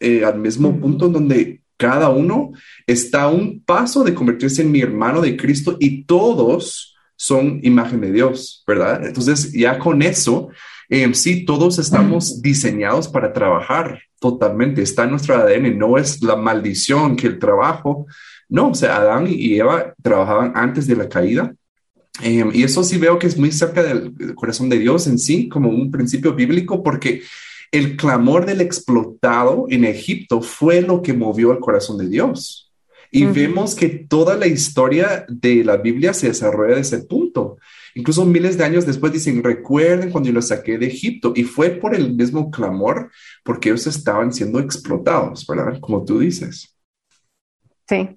eh, 0.00 0.24
al 0.24 0.40
mismo 0.40 0.76
punto 0.80 1.06
en 1.06 1.12
donde 1.12 1.60
cada 1.76 2.08
uno 2.08 2.52
está 2.86 3.22
a 3.22 3.28
un 3.28 3.60
paso 3.60 4.04
de 4.04 4.14
convertirse 4.14 4.62
en 4.62 4.72
mi 4.72 4.80
hermano 4.80 5.20
de 5.20 5.36
Cristo 5.36 5.76
y 5.78 6.04
todos 6.04 6.96
son 7.16 7.60
imagen 7.62 8.00
de 8.00 8.12
Dios, 8.12 8.62
¿verdad? 8.66 9.06
Entonces 9.06 9.52
ya 9.52 9.78
con 9.78 10.02
eso, 10.02 10.48
eh, 10.88 11.12
sí, 11.14 11.44
todos 11.44 11.78
estamos 11.78 12.42
diseñados 12.42 13.08
para 13.08 13.32
trabajar 13.32 14.00
totalmente, 14.20 14.82
está 14.82 15.04
en 15.04 15.10
nuestro 15.10 15.36
ADN, 15.36 15.78
no 15.78 15.98
es 15.98 16.22
la 16.22 16.36
maldición 16.36 17.16
que 17.16 17.26
el 17.26 17.38
trabajo, 17.38 18.06
no, 18.48 18.70
o 18.70 18.74
sea, 18.74 18.96
Adán 18.96 19.26
y 19.28 19.56
Eva 19.56 19.94
trabajaban 20.02 20.52
antes 20.54 20.86
de 20.86 20.96
la 20.96 21.08
caída. 21.08 21.54
Eh, 22.22 22.44
y 22.54 22.62
eso 22.62 22.82
sí 22.82 22.96
veo 22.96 23.18
que 23.18 23.26
es 23.26 23.36
muy 23.36 23.52
cerca 23.52 23.82
del 23.82 24.34
corazón 24.34 24.68
de 24.68 24.78
Dios 24.78 25.06
en 25.06 25.18
sí, 25.18 25.48
como 25.48 25.68
un 25.68 25.90
principio 25.90 26.32
bíblico, 26.32 26.82
porque 26.82 27.22
el 27.76 27.96
clamor 27.96 28.46
del 28.46 28.60
explotado 28.60 29.66
en 29.68 29.84
Egipto 29.84 30.40
fue 30.40 30.80
lo 30.80 31.02
que 31.02 31.12
movió 31.12 31.52
el 31.52 31.58
corazón 31.58 31.98
de 31.98 32.08
Dios. 32.08 32.72
Y 33.10 33.24
vemos 33.24 33.74
que 33.74 33.88
toda 33.88 34.36
la 34.36 34.46
historia 34.46 35.24
de 35.28 35.64
la 35.64 35.76
Biblia 35.76 36.12
se 36.12 36.28
desarrolla 36.28 36.74
de 36.74 36.80
ese 36.80 36.98
punto. 36.98 37.56
Incluso 37.94 38.26
miles 38.26 38.58
de 38.58 38.64
años 38.64 38.84
después 38.84 39.12
dicen, 39.12 39.42
recuerden 39.42 40.10
cuando 40.10 40.28
yo 40.28 40.34
los 40.34 40.48
saqué 40.48 40.76
de 40.76 40.86
Egipto. 40.86 41.32
Y 41.34 41.44
fue 41.44 41.70
por 41.70 41.94
el 41.94 42.14
mismo 42.14 42.50
clamor, 42.50 43.10
porque 43.42 43.70
ellos 43.70 43.86
estaban 43.86 44.32
siendo 44.32 44.58
explotados, 44.58 45.46
¿verdad? 45.46 45.78
Como 45.80 46.04
tú 46.04 46.18
dices. 46.18 46.76
Sí, 47.88 48.08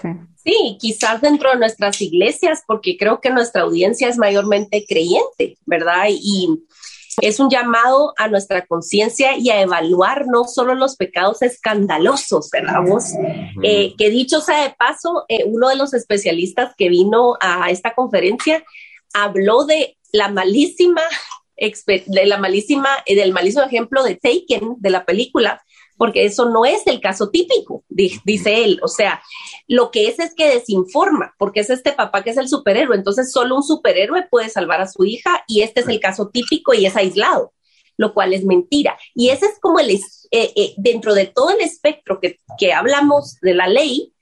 sí. 0.00 0.08
Sí, 0.42 0.78
quizás 0.80 1.20
dentro 1.20 1.50
de 1.50 1.58
nuestras 1.58 2.00
iglesias, 2.00 2.62
porque 2.66 2.96
creo 2.96 3.20
que 3.20 3.30
nuestra 3.30 3.62
audiencia 3.62 4.08
es 4.08 4.16
mayormente 4.16 4.86
creyente, 4.88 5.58
¿verdad? 5.66 6.06
Y 6.08 6.64
es 7.22 7.40
un 7.40 7.50
llamado 7.50 8.14
a 8.16 8.28
nuestra 8.28 8.66
conciencia 8.66 9.36
y 9.36 9.50
a 9.50 9.60
evaluar 9.60 10.26
no 10.26 10.44
solo 10.44 10.74
los 10.74 10.96
pecados 10.96 11.42
escandalosos, 11.42 12.50
¿verdad? 12.50 12.82
Eh, 13.62 13.94
que 13.96 14.10
dicho 14.10 14.40
sea 14.40 14.62
de 14.64 14.74
paso, 14.78 15.24
eh, 15.28 15.44
uno 15.46 15.68
de 15.68 15.76
los 15.76 15.94
especialistas 15.94 16.74
que 16.76 16.88
vino 16.88 17.36
a 17.40 17.70
esta 17.70 17.94
conferencia 17.94 18.64
habló 19.12 19.64
de 19.64 19.96
la 20.12 20.28
malísima, 20.28 21.02
de 21.56 22.26
la 22.26 22.38
malísima, 22.38 22.88
eh, 23.06 23.16
del 23.16 23.32
malísimo 23.32 23.64
ejemplo 23.64 24.02
de 24.02 24.16
Taken, 24.16 24.76
de 24.78 24.90
la 24.90 25.04
película, 25.04 25.62
porque 26.00 26.24
eso 26.24 26.48
no 26.48 26.64
es 26.64 26.86
el 26.86 26.98
caso 26.98 27.28
típico, 27.28 27.84
dice 27.90 28.64
él. 28.64 28.80
O 28.82 28.88
sea, 28.88 29.20
lo 29.68 29.90
que 29.90 30.08
es 30.08 30.18
es 30.18 30.34
que 30.34 30.48
desinforma, 30.48 31.34
porque 31.36 31.60
es 31.60 31.68
este 31.68 31.92
papá 31.92 32.24
que 32.24 32.30
es 32.30 32.38
el 32.38 32.48
superhéroe. 32.48 32.96
Entonces, 32.96 33.30
solo 33.30 33.56
un 33.56 33.62
superhéroe 33.62 34.26
puede 34.30 34.48
salvar 34.48 34.80
a 34.80 34.88
su 34.88 35.04
hija 35.04 35.44
y 35.46 35.60
este 35.60 35.80
es 35.80 35.88
el 35.88 36.00
caso 36.00 36.30
típico 36.30 36.72
y 36.72 36.86
es 36.86 36.96
aislado, 36.96 37.52
lo 37.98 38.14
cual 38.14 38.32
es 38.32 38.46
mentira. 38.46 38.96
Y 39.14 39.28
ese 39.28 39.44
es 39.44 39.58
como 39.60 39.78
el, 39.78 39.90
eh, 39.90 40.00
eh, 40.30 40.72
dentro 40.78 41.12
de 41.12 41.26
todo 41.26 41.50
el 41.50 41.60
espectro 41.60 42.18
que, 42.18 42.38
que 42.58 42.72
hablamos 42.72 43.34
de 43.42 43.52
la 43.52 43.68
ley, 43.68 44.14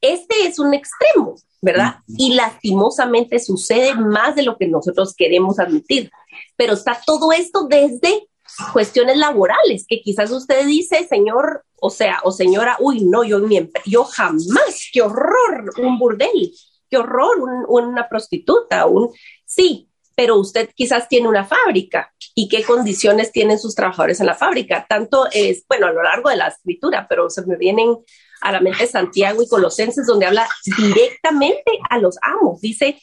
este 0.00 0.46
es 0.46 0.58
un 0.58 0.72
extremo, 0.72 1.34
¿verdad? 1.60 1.96
Y 2.16 2.32
lastimosamente 2.32 3.40
sucede 3.40 3.94
más 3.94 4.36
de 4.36 4.42
lo 4.42 4.56
que 4.56 4.68
nosotros 4.68 5.14
queremos 5.14 5.58
admitir. 5.58 6.10
Pero 6.56 6.72
está 6.72 6.98
todo 7.04 7.30
esto 7.32 7.66
desde 7.68 8.26
cuestiones 8.72 9.16
laborales, 9.16 9.84
que 9.88 10.00
quizás 10.00 10.30
usted 10.30 10.66
dice, 10.66 11.06
señor, 11.06 11.64
o 11.80 11.90
sea, 11.90 12.20
o 12.24 12.32
señora, 12.32 12.76
uy, 12.80 13.04
no, 13.04 13.24
yo, 13.24 13.40
yo 13.84 14.04
jamás, 14.04 14.88
qué 14.92 15.02
horror, 15.02 15.72
un 15.78 15.98
burdel, 15.98 16.52
qué 16.88 16.96
horror, 16.96 17.38
una 17.68 18.08
prostituta, 18.08 18.86
un, 18.86 19.10
sí, 19.44 19.88
pero 20.16 20.36
usted 20.36 20.70
quizás 20.74 21.08
tiene 21.08 21.28
una 21.28 21.44
fábrica 21.44 22.12
y 22.34 22.48
qué 22.48 22.64
condiciones 22.64 23.32
tienen 23.32 23.58
sus 23.58 23.74
trabajadores 23.74 24.18
en 24.18 24.26
la 24.26 24.34
fábrica. 24.34 24.86
Tanto 24.88 25.26
es, 25.30 25.64
bueno, 25.68 25.86
a 25.86 25.92
lo 25.92 26.02
largo 26.02 26.30
de 26.30 26.36
la 26.36 26.48
escritura, 26.48 27.06
pero 27.06 27.28
se 27.28 27.44
me 27.44 27.56
vienen 27.56 27.98
a 28.40 28.52
la 28.52 28.60
mente 28.60 28.86
Santiago 28.86 29.42
y 29.42 29.48
Colosenses, 29.48 30.06
donde 30.06 30.24
habla 30.24 30.48
directamente 30.78 31.70
a 31.90 31.98
los 31.98 32.16
amos. 32.22 32.62
Dice, 32.62 32.98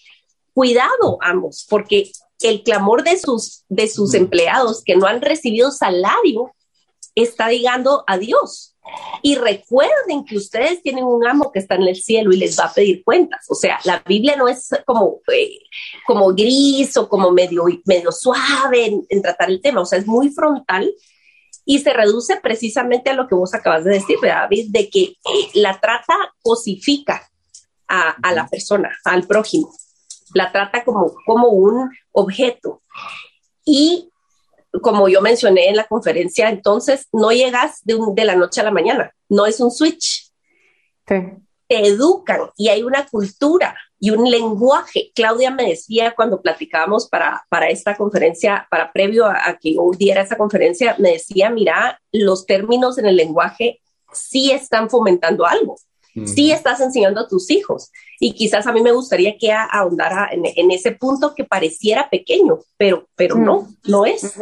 cuidado, 0.54 1.20
amos, 1.22 1.68
porque 1.70 2.12
el 2.42 2.64
clamor 2.64 3.04
de 3.04 3.18
sus, 3.18 3.64
de 3.70 3.88
sus 3.88 4.14
empleados 4.14 4.84
que 4.84 4.96
no 4.96 5.08
han 5.08 5.22
recibido 5.22 5.72
salario 5.72 6.52
está 7.16 7.48
digando 7.48 8.04
a 8.08 8.18
Dios. 8.18 8.76
Y 9.22 9.36
recuerden 9.36 10.26
que 10.26 10.36
ustedes 10.36 10.82
tienen 10.82 11.06
un 11.06 11.26
amo 11.26 11.52
que 11.52 11.60
está 11.60 11.76
en 11.76 11.84
el 11.84 11.96
cielo 11.96 12.34
y 12.34 12.38
les 12.38 12.60
va 12.60 12.66
a 12.66 12.74
pedir 12.74 13.02
cuentas. 13.04 13.46
O 13.50 13.56
sea, 13.56 13.80
la 13.86 14.04
Biblia 14.06 14.36
no 14.36 14.50
es 14.50 14.70
como, 14.86 15.22
eh, 15.34 15.58
como 16.06 16.34
gris 16.34 16.98
o 16.98 17.08
como 17.08 17.32
medio, 17.32 17.64
medio 17.86 18.12
suave 18.12 18.88
en, 18.88 19.06
en, 19.08 19.22
tratar 19.22 19.50
el 19.50 19.62
tema. 19.62 19.82
O 19.82 19.86
sea, 19.86 20.00
es 20.00 20.08
muy 20.08 20.30
frontal 20.32 20.94
y 21.66 21.80
se 21.80 21.94
reduce 21.94 22.36
precisamente 22.42 23.10
a 23.10 23.14
lo 23.14 23.28
que 23.28 23.36
vos 23.36 23.54
acabas 23.54 23.86
de 23.86 23.92
decir, 23.92 24.18
David, 24.22 24.72
de 24.72 24.90
que 24.90 25.04
eh, 25.04 25.50
la 25.54 25.80
trata 25.80 26.16
cosifica 26.42 27.30
a, 27.88 28.10
a 28.22 28.34
la 28.34 28.48
persona, 28.48 28.92
al 29.06 29.26
prójimo 29.26 29.74
la 30.34 30.52
trata 30.52 30.84
como, 30.84 31.14
como 31.26 31.50
un 31.50 31.92
objeto. 32.14 32.82
Y 33.66 34.10
como 34.82 35.08
yo 35.08 35.22
mencioné 35.22 35.70
en 35.70 35.76
la 35.76 35.86
conferencia, 35.86 36.50
entonces 36.50 37.08
no 37.12 37.32
llegas 37.32 37.82
de, 37.84 37.98
de 38.14 38.26
la 38.26 38.36
noche 38.36 38.62
a 38.62 38.64
la 38.64 38.72
mañana, 38.72 39.14
no 39.30 39.46
es 39.46 39.60
un 39.60 39.72
switch. 39.72 40.32
Te 41.68 41.88
educan 41.88 42.50
y 42.58 42.70
hay 42.70 42.84
una 42.84 43.06
cultura 43.06 43.76
y 44.00 44.10
un 44.12 44.30
lenguaje. 44.30 45.12
Claudia 45.16 45.52
me 45.52 45.70
decía 45.70 46.14
cuando 46.16 46.42
platicábamos 46.42 47.08
para, 47.08 47.46
para 47.50 47.70
esta 47.70 47.96
conferencia, 47.96 48.68
para 48.70 48.92
previo 48.92 49.26
a, 49.26 49.50
a 49.50 49.58
que 49.58 49.76
yo 49.76 49.92
diera 49.98 50.22
esa 50.22 50.38
conferencia, 50.38 50.96
me 51.00 51.14
decía, 51.14 51.50
mira, 51.50 52.00
los 52.12 52.46
términos 52.46 52.98
en 52.98 53.06
el 53.06 53.16
lenguaje 53.16 53.82
sí 54.12 54.52
están 54.52 54.90
fomentando 54.90 55.46
algo 55.46 55.76
sí 56.26 56.52
estás 56.52 56.80
enseñando 56.80 57.22
a 57.22 57.28
tus 57.28 57.50
hijos. 57.50 57.92
Y 58.24 58.32
quizás 58.32 58.66
a 58.68 58.72
mí 58.72 58.82
me 58.82 58.94
gustaría 58.94 59.38
que 59.38 59.52
ahondara 59.52 60.30
en, 60.32 60.72
ese 60.72 60.94
punto 60.94 61.34
que 61.36 61.44
pareciera 61.44 62.08
pequeño, 62.10 62.60
pero, 62.78 63.10
pero 63.18 63.36
no, 63.36 63.68
no 63.86 64.06
es. 64.06 64.40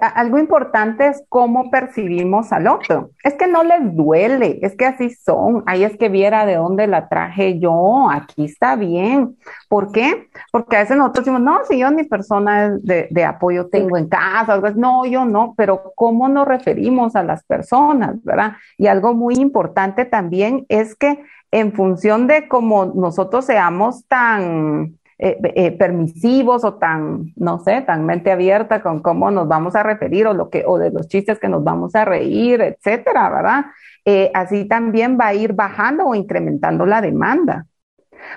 Algo 0.00 0.38
importante 0.38 1.06
es 1.06 1.22
cómo 1.28 1.70
percibimos 1.70 2.50
al 2.50 2.66
otro. 2.66 3.10
Es 3.22 3.34
que 3.34 3.46
no 3.46 3.62
les 3.62 3.94
duele, 3.94 4.58
es 4.62 4.74
que 4.74 4.86
así 4.86 5.10
son. 5.10 5.62
Ahí 5.66 5.84
es 5.84 5.96
que 5.96 6.08
viera 6.08 6.44
de 6.44 6.56
dónde 6.56 6.88
la 6.88 7.08
traje 7.08 7.60
yo, 7.60 8.10
aquí 8.10 8.46
está 8.46 8.74
bien. 8.74 9.36
¿Por 9.68 9.92
qué? 9.92 10.28
Porque 10.50 10.74
a 10.74 10.80
veces 10.80 10.96
nosotros 10.96 11.24
decimos, 11.24 11.42
no, 11.42 11.60
si 11.68 11.78
yo 11.78 11.92
ni 11.92 12.02
persona 12.02 12.76
de, 12.82 13.06
de 13.08 13.24
apoyo 13.24 13.68
tengo 13.68 13.96
en 13.96 14.08
casa, 14.08 14.58
no, 14.74 15.06
yo 15.06 15.24
no, 15.24 15.54
pero 15.56 15.92
¿cómo 15.94 16.28
nos 16.28 16.48
referimos 16.48 17.14
a 17.14 17.22
las 17.22 17.44
personas, 17.44 18.20
verdad? 18.24 18.54
Y 18.78 18.88
algo 18.88 19.14
muy 19.14 19.36
importante 19.36 20.04
también 20.04 20.66
es 20.68 20.96
que 20.96 21.22
en 21.52 21.72
función 21.72 22.26
de 22.26 22.48
cómo 22.48 22.86
nosotros 22.86 23.44
seamos 23.44 24.06
tan 24.08 24.96
eh, 25.18 25.38
eh, 25.54 25.70
permisivos 25.72 26.64
o 26.64 26.74
tan, 26.74 27.32
no 27.36 27.60
sé, 27.60 27.82
tan 27.82 28.04
mente 28.06 28.32
abierta 28.32 28.82
con 28.82 29.00
cómo 29.00 29.30
nos 29.30 29.46
vamos 29.46 29.76
a 29.76 29.84
referir 29.84 30.26
o 30.26 30.34
lo 30.34 30.50
que, 30.50 30.64
o 30.66 30.78
de 30.78 30.90
los 30.90 31.06
chistes 31.06 31.38
que 31.38 31.48
nos 31.48 31.62
vamos 31.62 31.94
a 31.94 32.04
reír, 32.04 32.60
etcétera, 32.60 33.30
¿verdad? 33.30 33.66
Eh, 34.04 34.32
así 34.34 34.64
también 34.64 35.16
va 35.20 35.28
a 35.28 35.34
ir 35.34 35.52
bajando 35.52 36.06
o 36.06 36.14
incrementando 36.16 36.86
la 36.86 37.00
demanda 37.00 37.66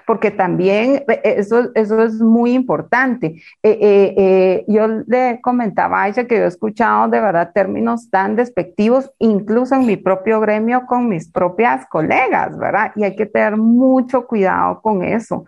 porque 0.05 0.31
también 0.31 1.03
eh, 1.07 1.21
eso, 1.23 1.71
eso 1.75 2.03
es 2.03 2.15
muy 2.15 2.53
importante. 2.53 3.41
Eh, 3.63 4.13
eh, 4.17 4.65
yo 4.67 4.87
le 5.07 5.39
comentaba 5.41 6.03
a 6.03 6.07
ella 6.07 6.25
que 6.25 6.37
yo 6.37 6.43
he 6.43 6.47
escuchado 6.47 7.09
de 7.09 7.19
verdad 7.19 7.51
términos 7.53 8.09
tan 8.09 8.35
despectivos, 8.35 9.11
incluso 9.19 9.75
en 9.75 9.85
mi 9.85 9.97
propio 9.97 10.39
gremio 10.39 10.85
con 10.85 11.09
mis 11.09 11.31
propias 11.31 11.85
colegas, 11.87 12.57
¿verdad? 12.57 12.91
Y 12.95 13.03
hay 13.03 13.15
que 13.15 13.25
tener 13.25 13.57
mucho 13.57 14.27
cuidado 14.27 14.81
con 14.81 15.03
eso. 15.03 15.45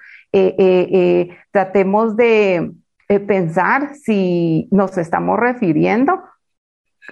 tratemos 1.52 2.16
de 2.16 2.72
pensar 3.26 3.96
si 3.96 4.68
nos 4.72 4.98
estamos 4.98 5.40
refiriendo 5.40 6.22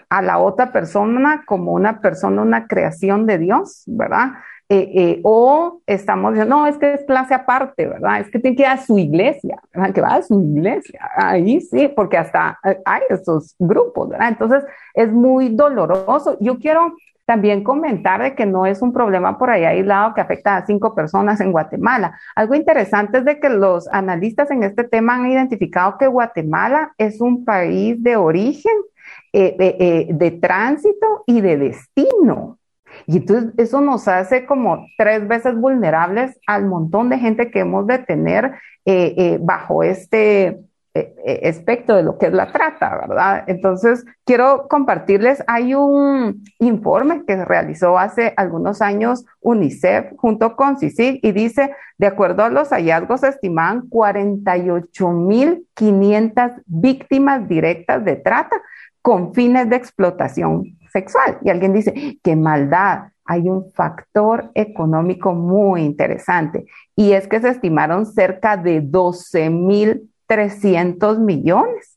a 0.09 0.21
la 0.21 0.37
otra 0.39 0.71
persona 0.71 1.43
como 1.45 1.73
una 1.73 2.01
persona, 2.01 2.41
una 2.41 2.67
creación 2.67 3.25
de 3.25 3.37
Dios, 3.37 3.83
¿verdad? 3.87 4.33
Eh, 4.67 4.91
eh, 4.95 5.19
o 5.23 5.81
estamos 5.85 6.33
diciendo, 6.33 6.57
no, 6.57 6.65
es 6.65 6.79
que 6.79 6.93
es 6.93 7.03
clase 7.05 7.35
aparte, 7.35 7.85
¿verdad? 7.85 8.21
Es 8.21 8.31
que 8.31 8.39
tiene 8.39 8.57
que 8.57 8.63
ir 8.63 8.69
a 8.69 8.77
su 8.77 8.97
iglesia, 8.97 9.61
¿verdad? 9.71 9.93
Que 9.93 10.01
va 10.01 10.15
a 10.15 10.23
su 10.23 10.41
iglesia. 10.41 11.07
Ahí 11.15 11.61
sí, 11.61 11.87
porque 11.87 12.17
hasta 12.17 12.57
eh, 12.63 12.79
hay 12.83 13.01
esos 13.09 13.55
grupos, 13.59 14.09
¿verdad? 14.09 14.29
Entonces 14.29 14.63
es 14.95 15.11
muy 15.11 15.49
doloroso. 15.49 16.37
Yo 16.39 16.57
quiero 16.57 16.95
también 17.25 17.63
comentar 17.63 18.23
de 18.23 18.33
que 18.33 18.47
no 18.47 18.65
es 18.65 18.81
un 18.81 18.91
problema 18.91 19.37
por 19.37 19.51
ahí 19.51 19.65
aislado 19.65 20.15
que 20.15 20.21
afecta 20.21 20.57
a 20.57 20.65
cinco 20.65 20.95
personas 20.95 21.39
en 21.41 21.51
Guatemala. 21.51 22.17
Algo 22.35 22.55
interesante 22.55 23.19
es 23.19 23.25
de 23.25 23.39
que 23.39 23.49
los 23.49 23.87
analistas 23.89 24.49
en 24.49 24.63
este 24.63 24.83
tema 24.83 25.15
han 25.15 25.27
identificado 25.27 25.99
que 25.99 26.07
Guatemala 26.07 26.93
es 26.97 27.21
un 27.21 27.45
país 27.45 28.01
de 28.01 28.15
origen, 28.15 28.73
de 29.33 30.39
tránsito 30.41 31.23
y 31.25 31.41
de 31.41 31.57
destino. 31.57 32.57
Y 33.05 33.17
entonces 33.17 33.53
eso 33.57 33.81
nos 33.81 34.07
hace 34.07 34.45
como 34.45 34.87
tres 34.97 35.27
veces 35.27 35.55
vulnerables 35.55 36.39
al 36.47 36.65
montón 36.65 37.09
de 37.09 37.19
gente 37.19 37.51
que 37.51 37.59
hemos 37.59 37.85
de 37.87 37.99
tener 37.99 38.53
eh, 38.85 39.13
eh, 39.17 39.37
bajo 39.41 39.83
este 39.83 40.59
eh, 40.97 41.49
aspecto 41.49 41.93
de 41.93 42.03
lo 42.03 42.17
que 42.17 42.27
es 42.27 42.33
la 42.33 42.53
trata, 42.53 42.95
¿verdad? 42.95 43.43
Entonces, 43.47 44.05
quiero 44.23 44.69
compartirles, 44.69 45.43
hay 45.45 45.75
un 45.75 46.41
informe 46.59 47.25
que 47.25 47.35
se 47.35 47.43
realizó 47.43 47.99
hace 47.99 48.33
algunos 48.37 48.81
años 48.81 49.25
UNICEF 49.41 50.13
junto 50.15 50.55
con 50.55 50.77
CICIG 50.77 51.19
y 51.21 51.33
dice, 51.33 51.75
de 51.97 52.07
acuerdo 52.07 52.45
a 52.45 52.49
los 52.49 52.69
hallazgos, 52.69 53.19
se 53.21 53.27
estiman 53.27 53.89
48.500 53.89 56.63
víctimas 56.65 57.45
directas 57.49 58.05
de 58.05 58.15
trata 58.15 58.55
con 59.01 59.33
fines 59.33 59.69
de 59.69 59.75
explotación 59.75 60.77
sexual. 60.95 61.37
Y 61.43 61.49
alguien 61.49 61.73
dice, 61.73 62.17
qué 62.23 62.37
maldad. 62.37 63.09
Hay 63.25 63.49
un 63.49 63.69
factor 63.71 64.51
económico 64.53 65.33
muy 65.33 65.81
interesante 65.81 66.65
y 66.95 67.11
es 67.11 67.27
que 67.27 67.41
se 67.41 67.49
estimaron 67.49 68.05
cerca 68.05 68.55
de 68.55 68.81
12.300 68.81 71.19
millones 71.19 71.95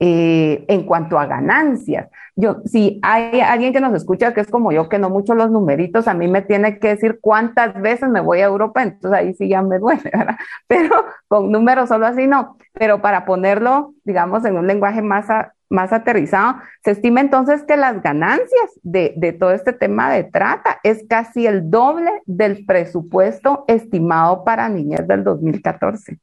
eh, 0.00 0.64
en 0.68 0.84
cuanto 0.84 1.18
a 1.18 1.26
ganancias. 1.26 2.08
Yo, 2.36 2.58
si 2.64 3.00
hay 3.02 3.40
alguien 3.40 3.72
que 3.72 3.80
nos 3.80 3.94
escucha 3.94 4.34
que 4.34 4.40
es 4.40 4.48
como 4.48 4.70
yo, 4.70 4.88
que 4.88 4.98
no 4.98 5.10
mucho 5.10 5.34
los 5.34 5.50
numeritos, 5.50 6.06
a 6.06 6.14
mí 6.14 6.28
me 6.28 6.42
tiene 6.42 6.78
que 6.78 6.88
decir 6.88 7.18
cuántas 7.20 7.74
veces 7.80 8.08
me 8.08 8.20
voy 8.20 8.40
a 8.40 8.44
Europa, 8.44 8.82
entonces 8.82 9.18
ahí 9.18 9.34
sí 9.34 9.48
ya 9.48 9.62
me 9.62 9.78
duele, 9.78 10.10
¿verdad? 10.12 10.36
Pero 10.68 11.04
con 11.26 11.50
números 11.50 11.88
solo 11.88 12.06
así 12.06 12.28
no. 12.28 12.56
Pero 12.72 13.00
para 13.00 13.24
ponerlo, 13.24 13.94
digamos, 14.04 14.44
en 14.44 14.56
un 14.56 14.68
lenguaje 14.68 15.02
más, 15.02 15.26
más 15.70 15.92
aterrizado, 15.92 16.56
se 16.82 16.92
estima 16.92 17.20
entonces 17.20 17.62
que 17.64 17.76
las 17.76 18.02
ganancias 18.02 18.70
de, 18.82 19.14
de 19.16 19.32
todo 19.32 19.52
este 19.52 19.72
tema 19.72 20.10
de 20.12 20.24
trata 20.24 20.80
es 20.82 21.04
casi 21.08 21.46
el 21.46 21.70
doble 21.70 22.10
del 22.26 22.64
presupuesto 22.64 23.64
estimado 23.68 24.44
para 24.44 24.68
niñez 24.68 25.06
del 25.06 25.24
2014. 25.24 26.18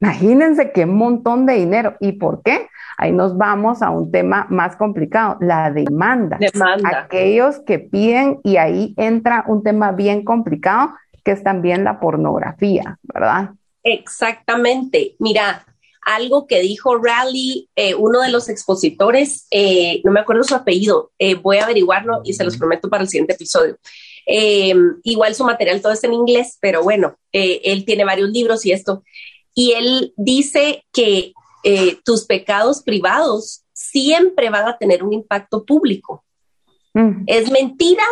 Imagínense 0.00 0.70
qué 0.70 0.86
montón 0.86 1.44
de 1.44 1.54
dinero. 1.54 1.96
¿Y 2.00 2.12
por 2.12 2.42
qué? 2.42 2.68
Ahí 2.96 3.12
nos 3.12 3.36
vamos 3.36 3.82
a 3.82 3.90
un 3.90 4.10
tema 4.12 4.46
más 4.48 4.76
complicado, 4.76 5.38
la 5.40 5.70
demanda. 5.70 6.38
Demanda. 6.38 7.00
Aquellos 7.04 7.58
que 7.60 7.80
piden 7.80 8.38
y 8.44 8.56
ahí 8.56 8.94
entra 8.96 9.44
un 9.48 9.62
tema 9.62 9.92
bien 9.92 10.24
complicado, 10.24 10.94
que 11.24 11.32
es 11.32 11.42
también 11.42 11.82
la 11.82 11.98
pornografía, 11.98 12.98
¿verdad? 13.02 13.50
Exactamente. 13.82 15.16
Mira, 15.18 15.64
algo 16.14 16.46
que 16.46 16.60
dijo 16.60 16.96
Rally, 16.96 17.68
eh, 17.76 17.94
uno 17.94 18.20
de 18.20 18.30
los 18.30 18.48
expositores, 18.48 19.46
eh, 19.50 20.00
no 20.04 20.12
me 20.12 20.20
acuerdo 20.20 20.44
su 20.44 20.54
apellido, 20.54 21.12
eh, 21.18 21.34
voy 21.34 21.58
a 21.58 21.64
averiguarlo 21.64 22.22
y 22.24 22.32
se 22.32 22.44
los 22.44 22.56
prometo 22.56 22.88
para 22.88 23.02
el 23.02 23.08
siguiente 23.08 23.34
episodio. 23.34 23.78
igual 25.04 25.34
su 25.34 25.44
material 25.44 25.80
todo 25.80 25.92
es 25.92 26.04
en 26.04 26.12
inglés, 26.12 26.58
pero 26.60 26.82
bueno, 26.82 27.16
él 27.32 27.84
tiene 27.86 28.04
varios 28.04 28.28
libros 28.28 28.66
y 28.66 28.72
esto 28.72 29.02
y 29.58 29.72
él 29.72 30.14
dice 30.16 30.84
que 30.92 31.32
eh, 31.64 31.98
tus 32.04 32.26
pecados 32.26 32.80
privados 32.84 33.64
siempre 33.72 34.50
van 34.50 34.68
a 34.68 34.78
tener 34.78 35.02
un 35.02 35.12
impacto 35.12 35.64
público. 35.64 36.24
Mm. 36.94 37.24
Es 37.26 37.50
mentira, 37.50 38.04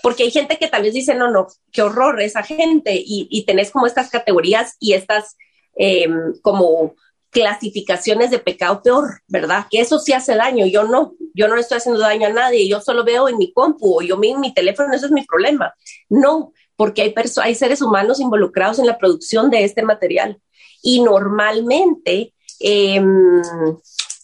porque 0.00 0.22
hay 0.22 0.30
gente 0.30 0.58
que 0.58 0.68
tal 0.68 0.82
vez 0.82 0.94
dice, 0.94 1.16
no, 1.16 1.28
no, 1.28 1.48
qué 1.72 1.82
horror 1.82 2.20
esa 2.20 2.44
gente, 2.44 3.02
y, 3.04 3.44
tenés 3.44 3.72
como 3.72 3.86
estas 3.88 4.10
categorías 4.10 4.76
y 4.78 4.92
estas 4.92 5.36
em, 5.74 6.34
como 6.40 6.94
clasificaciones 7.32 8.30
de 8.30 8.38
pecado 8.38 8.82
peor, 8.82 9.22
¿verdad? 9.26 9.66
Que 9.70 9.80
eso 9.80 9.98
sí 9.98 10.12
hace 10.12 10.36
daño, 10.36 10.66
yo 10.66 10.84
no, 10.84 11.14
yo 11.34 11.48
no 11.48 11.56
le 11.56 11.62
estoy 11.62 11.78
haciendo 11.78 12.00
daño 12.00 12.26
a 12.26 12.32
nadie, 12.32 12.68
yo 12.68 12.80
solo 12.80 13.04
veo 13.04 13.28
en 13.28 13.38
mi 13.38 13.52
compu 13.52 13.98
o 13.98 14.02
yo 14.02 14.20
en 14.22 14.40
mi 14.40 14.52
teléfono, 14.52 14.94
eso 14.94 15.06
es 15.06 15.12
mi 15.12 15.24
problema. 15.24 15.74
No, 16.10 16.52
porque 16.76 17.02
hay, 17.02 17.14
hay 17.42 17.54
seres 17.54 17.80
humanos 17.80 18.20
involucrados 18.20 18.78
en 18.78 18.86
la 18.86 18.98
producción 18.98 19.50
de 19.50 19.64
este 19.64 19.82
material 19.82 20.40
y 20.82 21.00
normalmente 21.00 22.34
em, 22.60 23.42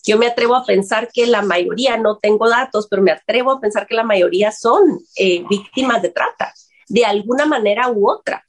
yo 0.05 0.19
me 0.19 0.27
atrevo 0.27 0.55
a 0.55 0.67
pensar 0.67 1.09
que 1.13 1.27
la 1.27 1.41
mayoría, 1.41 1.97
no 1.97 2.19
tengo 2.19 2.47
datos, 2.49 2.89
pero 2.91 3.01
me 3.01 3.13
atrevo 3.13 3.53
a 3.53 3.61
pensar 3.61 3.87
que 3.87 3.95
la 3.95 4.05
mayoría 4.05 4.53
son 4.53 5.01
eh, 5.17 5.45
víctimas 5.49 6.03
de 6.03 6.11
trata, 6.11 6.53
de 6.89 7.07
alguna 7.07 7.47
manera 7.47 7.91
u 7.91 8.11
otra. 8.11 8.45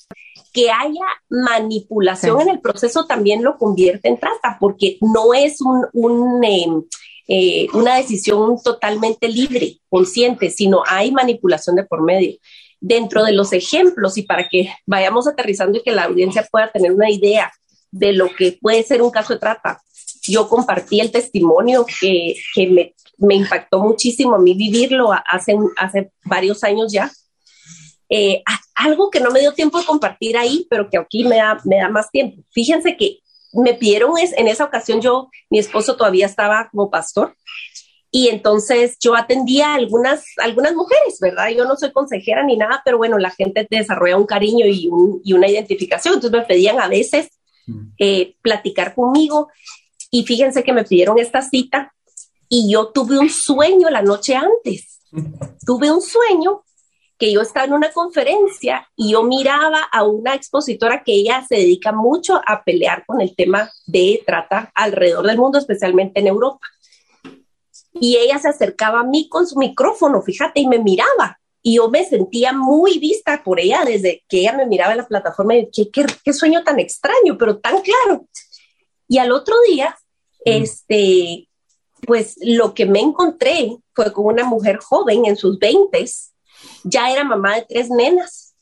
Que 0.52 0.72
haya 0.72 1.06
manipulación 1.30 2.42
en 2.42 2.50
el 2.50 2.62
proceso 2.62 3.06
también 3.06 3.44
lo 3.44 3.58
convierte 3.58 4.10
en 4.10 4.20
trata, 4.20 4.58
porque 4.60 4.98
no 5.02 5.34
es 5.34 5.60
un, 5.62 6.44
em, 6.44 6.84
eh, 7.28 7.68
una 7.74 7.98
decisión 7.98 8.58
totalmente 8.64 9.28
libre, 9.28 9.78
consciente, 9.88 10.50
sino 10.50 10.82
hay 10.88 11.12
manipulación 11.12 11.76
de 11.76 11.84
por 11.84 12.02
medio. 12.02 12.38
Dentro 12.82 13.24
de 13.24 13.34
los 13.34 13.54
ejemplos 13.54 14.18
y 14.18 14.24
para 14.24 14.50
que 14.50 14.74
vayamos 14.88 15.28
aterrizando 15.28 15.78
y 15.78 15.84
que 15.84 15.92
la 15.92 16.06
audiencia 16.06 16.48
pueda 16.50 16.72
tener 16.72 16.92
una 16.92 17.12
idea 17.12 17.52
de 17.92 18.14
lo 18.14 18.34
que 18.36 18.58
puede 18.60 18.84
ser 18.84 19.02
un 19.02 19.12
caso 19.12 19.34
de 19.34 19.40
trata. 19.40 19.82
Yo 20.24 20.48
compartí 20.48 21.00
el 21.00 21.12
testimonio 21.12 21.86
que, 22.00 22.36
me, 23.20 23.36
impactó 23.36 23.80
muchísimo 23.80 24.36
a 24.36 24.40
mí 24.40 24.54
vivirlo 24.54 25.12
hace, 25.12 25.56
hace 25.78 26.12
varios 26.26 26.64
años 26.64 26.92
ya. 26.92 27.12
Eh, 28.10 28.42
algo 28.80 29.10
que 29.10 29.20
no 29.20 29.32
me 29.32 29.42
dio 29.42 29.54
tiempo 29.54 29.80
de 29.80 29.86
compartir 29.86 30.38
ahí, 30.38 30.66
pero 30.70 30.90
que 30.90 30.98
aquí 30.98 31.26
me 31.26 31.38
da, 31.38 31.60
me 31.66 31.78
da 31.78 31.90
más 31.90 32.10
tiempo. 32.12 32.44
Fíjense 32.52 32.96
que 32.96 33.20
me 33.54 33.74
pidieron 33.74 34.18
es, 34.18 34.34
en 34.38 34.48
esa 34.48 34.64
ocasión 34.64 35.02
yo, 35.02 35.30
mi 35.50 35.60
esposo 35.60 35.98
todavía 35.98 36.26
estaba 36.26 36.70
como 36.72 36.90
pastor 36.90 37.36
y 38.12 38.30
entonces 38.30 38.98
yo 39.00 39.16
atendía 39.16 39.72
a 39.72 39.76
algunas, 39.76 40.24
algunas 40.38 40.74
mujeres, 40.74 41.20
¿verdad? 41.20 41.50
Yo 41.50 41.66
no 41.66 41.76
soy 41.76 41.92
consejera 41.92 42.44
ni 42.44 42.58
nada, 42.58 42.82
pero 42.86 42.98
bueno, 42.98 43.18
la 43.18 43.32
gente 43.32 43.68
desarrolla 43.70 44.18
un 44.18 44.26
cariño 44.26 44.66
y, 44.66 44.90
y 45.24 45.34
una 45.34 45.48
identificación, 45.48 46.16
entonces 46.16 46.40
me 46.40 46.46
pedían 46.46 46.80
a 46.80 46.88
veces 46.88 47.30
eh, 47.98 48.36
platicar 48.42 48.96
conmigo. 48.96 49.50
Y 50.10 50.26
fíjense 50.26 50.64
que 50.64 50.74
me 50.74 50.86
pidieron 50.86 51.20
esta 51.20 51.42
cita 51.42 51.94
y 52.48 52.72
yo 52.72 52.88
tuve 52.88 53.20
un 53.20 53.30
sueño 53.30 53.90
la 53.90 54.02
noche 54.02 54.36
antes. 54.36 55.02
tuve 55.66 55.92
un 55.92 56.02
sueño 56.02 56.64
que 57.20 57.32
yo 57.32 57.42
estaba 57.42 57.66
en 57.66 57.74
una 57.74 57.92
conferencia 57.92 58.90
y 58.96 59.12
yo 59.12 59.24
miraba 59.24 59.84
a 59.92 60.04
una 60.04 60.34
expositora 60.34 61.04
que 61.04 61.14
ella 61.14 61.46
se 61.48 61.56
dedica 61.56 61.92
mucho 61.92 62.42
a 62.46 62.64
pelear 62.64 63.06
con 63.06 63.20
el 63.20 63.36
tema 63.36 63.70
de 63.86 64.24
trata 64.26 64.72
alrededor 64.74 65.28
del 65.28 65.38
mundo, 65.38 65.60
especialmente 65.60 66.22
en 66.22 66.28
Europa. 66.28 66.66
Y 67.94 68.16
ella 68.16 68.40
se 68.40 68.48
acercaba 68.48 69.02
a 69.02 69.04
mí 69.04 69.28
con 69.28 69.46
su 69.46 69.58
micrófono, 69.58 70.22
fíjate, 70.22 70.62
y 70.62 70.68
me 70.68 70.80
miraba 70.80 71.40
y 71.62 71.76
yo 71.76 71.90
me 71.90 72.06
sentía 72.06 72.54
muy 72.54 73.00
vista 73.00 73.44
por 73.44 73.60
ella 73.60 73.84
desde 73.86 74.24
que 74.30 74.40
ella 74.40 74.54
me 74.54 74.66
miraba 74.66 74.92
en 74.92 75.00
la 75.00 75.08
plataforma 75.08 75.56
y 75.56 75.70
qué, 75.70 75.90
qué, 76.24 76.34
sueño 76.34 76.64
tan 76.64 76.80
extraño, 76.80 77.38
pero 77.38 77.58
tan 77.60 77.82
claro. 77.82 78.28
Y 79.08 79.18
al 79.18 79.32
otro 79.32 79.56
día, 79.68 79.98
este, 80.46 81.50
pues 82.08 82.38
lo 82.42 82.74
que 82.74 82.86
me 82.86 83.02
encontré 83.02 83.76
fue 83.94 84.14
con 84.14 84.26
una 84.26 84.46
mujer 84.46 84.78
joven 84.78 85.26
en 85.26 85.36
sus 85.36 85.60
veintes, 85.60 86.34
ya 86.84 87.12
era 87.12 87.24
mamá 87.24 87.56
de 87.56 87.66
tres 87.68 87.90
nenas. 87.90 88.56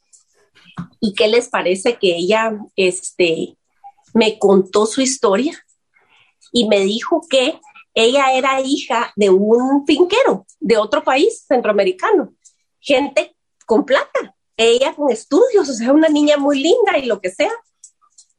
¿Y 0.99 1.13
qué 1.13 1.27
les 1.27 1.49
parece 1.49 1.97
que 1.97 2.15
ella, 2.15 2.57
este, 2.75 3.57
me 4.13 4.39
contó 4.39 4.85
su 4.85 5.01
historia 5.01 5.57
y 6.51 6.67
me 6.67 6.79
dijo 6.81 7.21
que 7.29 7.59
ella 7.93 8.33
era 8.33 8.61
hija 8.61 9.11
de 9.15 9.29
un 9.29 9.85
finquero 9.85 10.45
de 10.59 10.77
otro 10.77 11.03
país 11.03 11.45
centroamericano 11.47 12.33
gente 12.87 13.35
con 13.65 13.85
plata, 13.85 14.35
ella 14.55 14.95
con 14.95 15.11
estudios, 15.11 15.69
o 15.69 15.73
sea, 15.73 15.91
una 15.91 16.07
niña 16.07 16.37
muy 16.37 16.59
linda 16.59 16.97
y 16.97 17.05
lo 17.05 17.19
que 17.19 17.29
sea. 17.29 17.51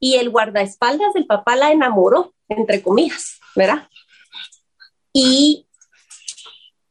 Y 0.00 0.14
el 0.14 0.30
guardaespaldas 0.30 1.12
del 1.12 1.26
papá 1.26 1.54
la 1.56 1.70
enamoró, 1.70 2.34
entre 2.48 2.82
comillas, 2.82 3.38
¿verdad? 3.54 3.88
Y 5.12 5.67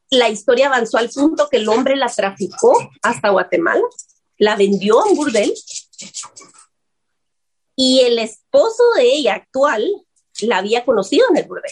la 0.10 0.30
historia 0.30 0.68
avanzó 0.68 0.98
al 0.98 1.10
punto 1.10 1.48
que 1.50 1.58
el 1.58 1.70
hombre 1.70 1.96
la 1.96 2.08
traficó 2.08 2.74
hasta 3.02 3.30
Guatemala, 3.30 3.84
la 4.38 4.56
vendió 4.56 5.00
a 5.02 5.06
un 5.06 5.16
burdel 5.16 5.54
y 7.76 8.02
el 8.02 8.20
esposo 8.20 8.84
de 8.96 9.04
ella 9.04 9.36
actual 9.36 9.86
la 10.42 10.58
había 10.58 10.86
conocido 10.86 11.28
en 11.30 11.38
el 11.38 11.48
burdel. 11.48 11.72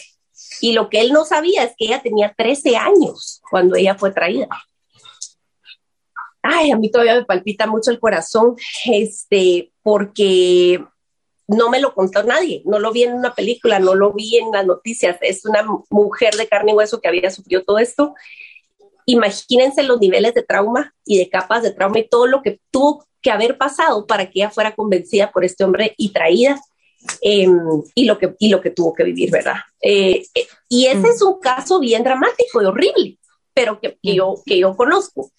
Y 0.60 0.72
lo 0.72 0.88
que 0.88 1.00
él 1.00 1.12
no 1.12 1.24
sabía 1.24 1.64
es 1.64 1.74
que 1.76 1.86
ella 1.86 2.02
tenía 2.02 2.34
13 2.36 2.76
años 2.76 3.40
cuando 3.50 3.76
ella 3.76 3.94
fue 3.94 4.12
traída 4.12 4.48
ay, 6.46 6.70
a 6.70 6.76
mí 6.76 6.90
todavía 6.90 7.16
me 7.16 7.24
palpita 7.24 7.66
mucho 7.66 7.90
el 7.90 8.00
corazón, 8.00 8.56
este, 8.84 9.72
porque 9.82 10.84
no 11.48 11.70
me 11.70 11.80
lo 11.80 11.94
contó 11.94 12.22
nadie, 12.22 12.62
no 12.64 12.78
lo 12.78 12.92
vi 12.92 13.04
en 13.04 13.14
una 13.14 13.34
película, 13.34 13.78
no 13.78 13.94
lo 13.94 14.12
vi 14.12 14.38
en 14.38 14.50
las 14.50 14.66
noticias, 14.66 15.16
es 15.20 15.44
una 15.44 15.64
mujer 15.90 16.34
de 16.34 16.48
carne 16.48 16.72
y 16.72 16.74
hueso 16.74 17.00
que 17.00 17.08
había 17.08 17.30
sufrido 17.30 17.62
todo 17.62 17.78
esto. 17.78 18.14
Imagínense 19.04 19.84
los 19.84 20.00
niveles 20.00 20.34
de 20.34 20.42
trauma 20.42 20.92
y 21.04 21.18
de 21.18 21.28
capas 21.28 21.62
de 21.62 21.70
trauma 21.70 22.00
y 22.00 22.08
todo 22.08 22.26
lo 22.26 22.42
que 22.42 22.60
tuvo 22.70 23.06
que 23.22 23.30
haber 23.30 23.56
pasado 23.56 24.06
para 24.06 24.26
que 24.26 24.40
ella 24.40 24.50
fuera 24.50 24.74
convencida 24.74 25.30
por 25.30 25.44
este 25.44 25.62
hombre 25.62 25.94
y 25.96 26.12
traída 26.12 26.60
em, 27.20 27.56
y, 27.94 28.04
lo 28.04 28.18
que, 28.18 28.34
y 28.38 28.48
lo 28.48 28.60
que 28.60 28.70
tuvo 28.70 28.92
que 28.92 29.04
vivir, 29.04 29.30
¿verdad? 29.30 29.56
Eh, 29.80 30.24
eh, 30.34 30.46
y 30.68 30.86
ese 30.86 30.98
mm. 30.98 31.06
es 31.06 31.22
un 31.22 31.38
caso 31.38 31.78
bien 31.78 32.02
dramático 32.02 32.60
y 32.60 32.64
horrible, 32.64 33.18
pero 33.54 33.80
que, 33.80 33.96
que, 34.02 34.16
yo, 34.16 34.34
que 34.44 34.58
yo 34.58 34.76
conozco. 34.76 35.30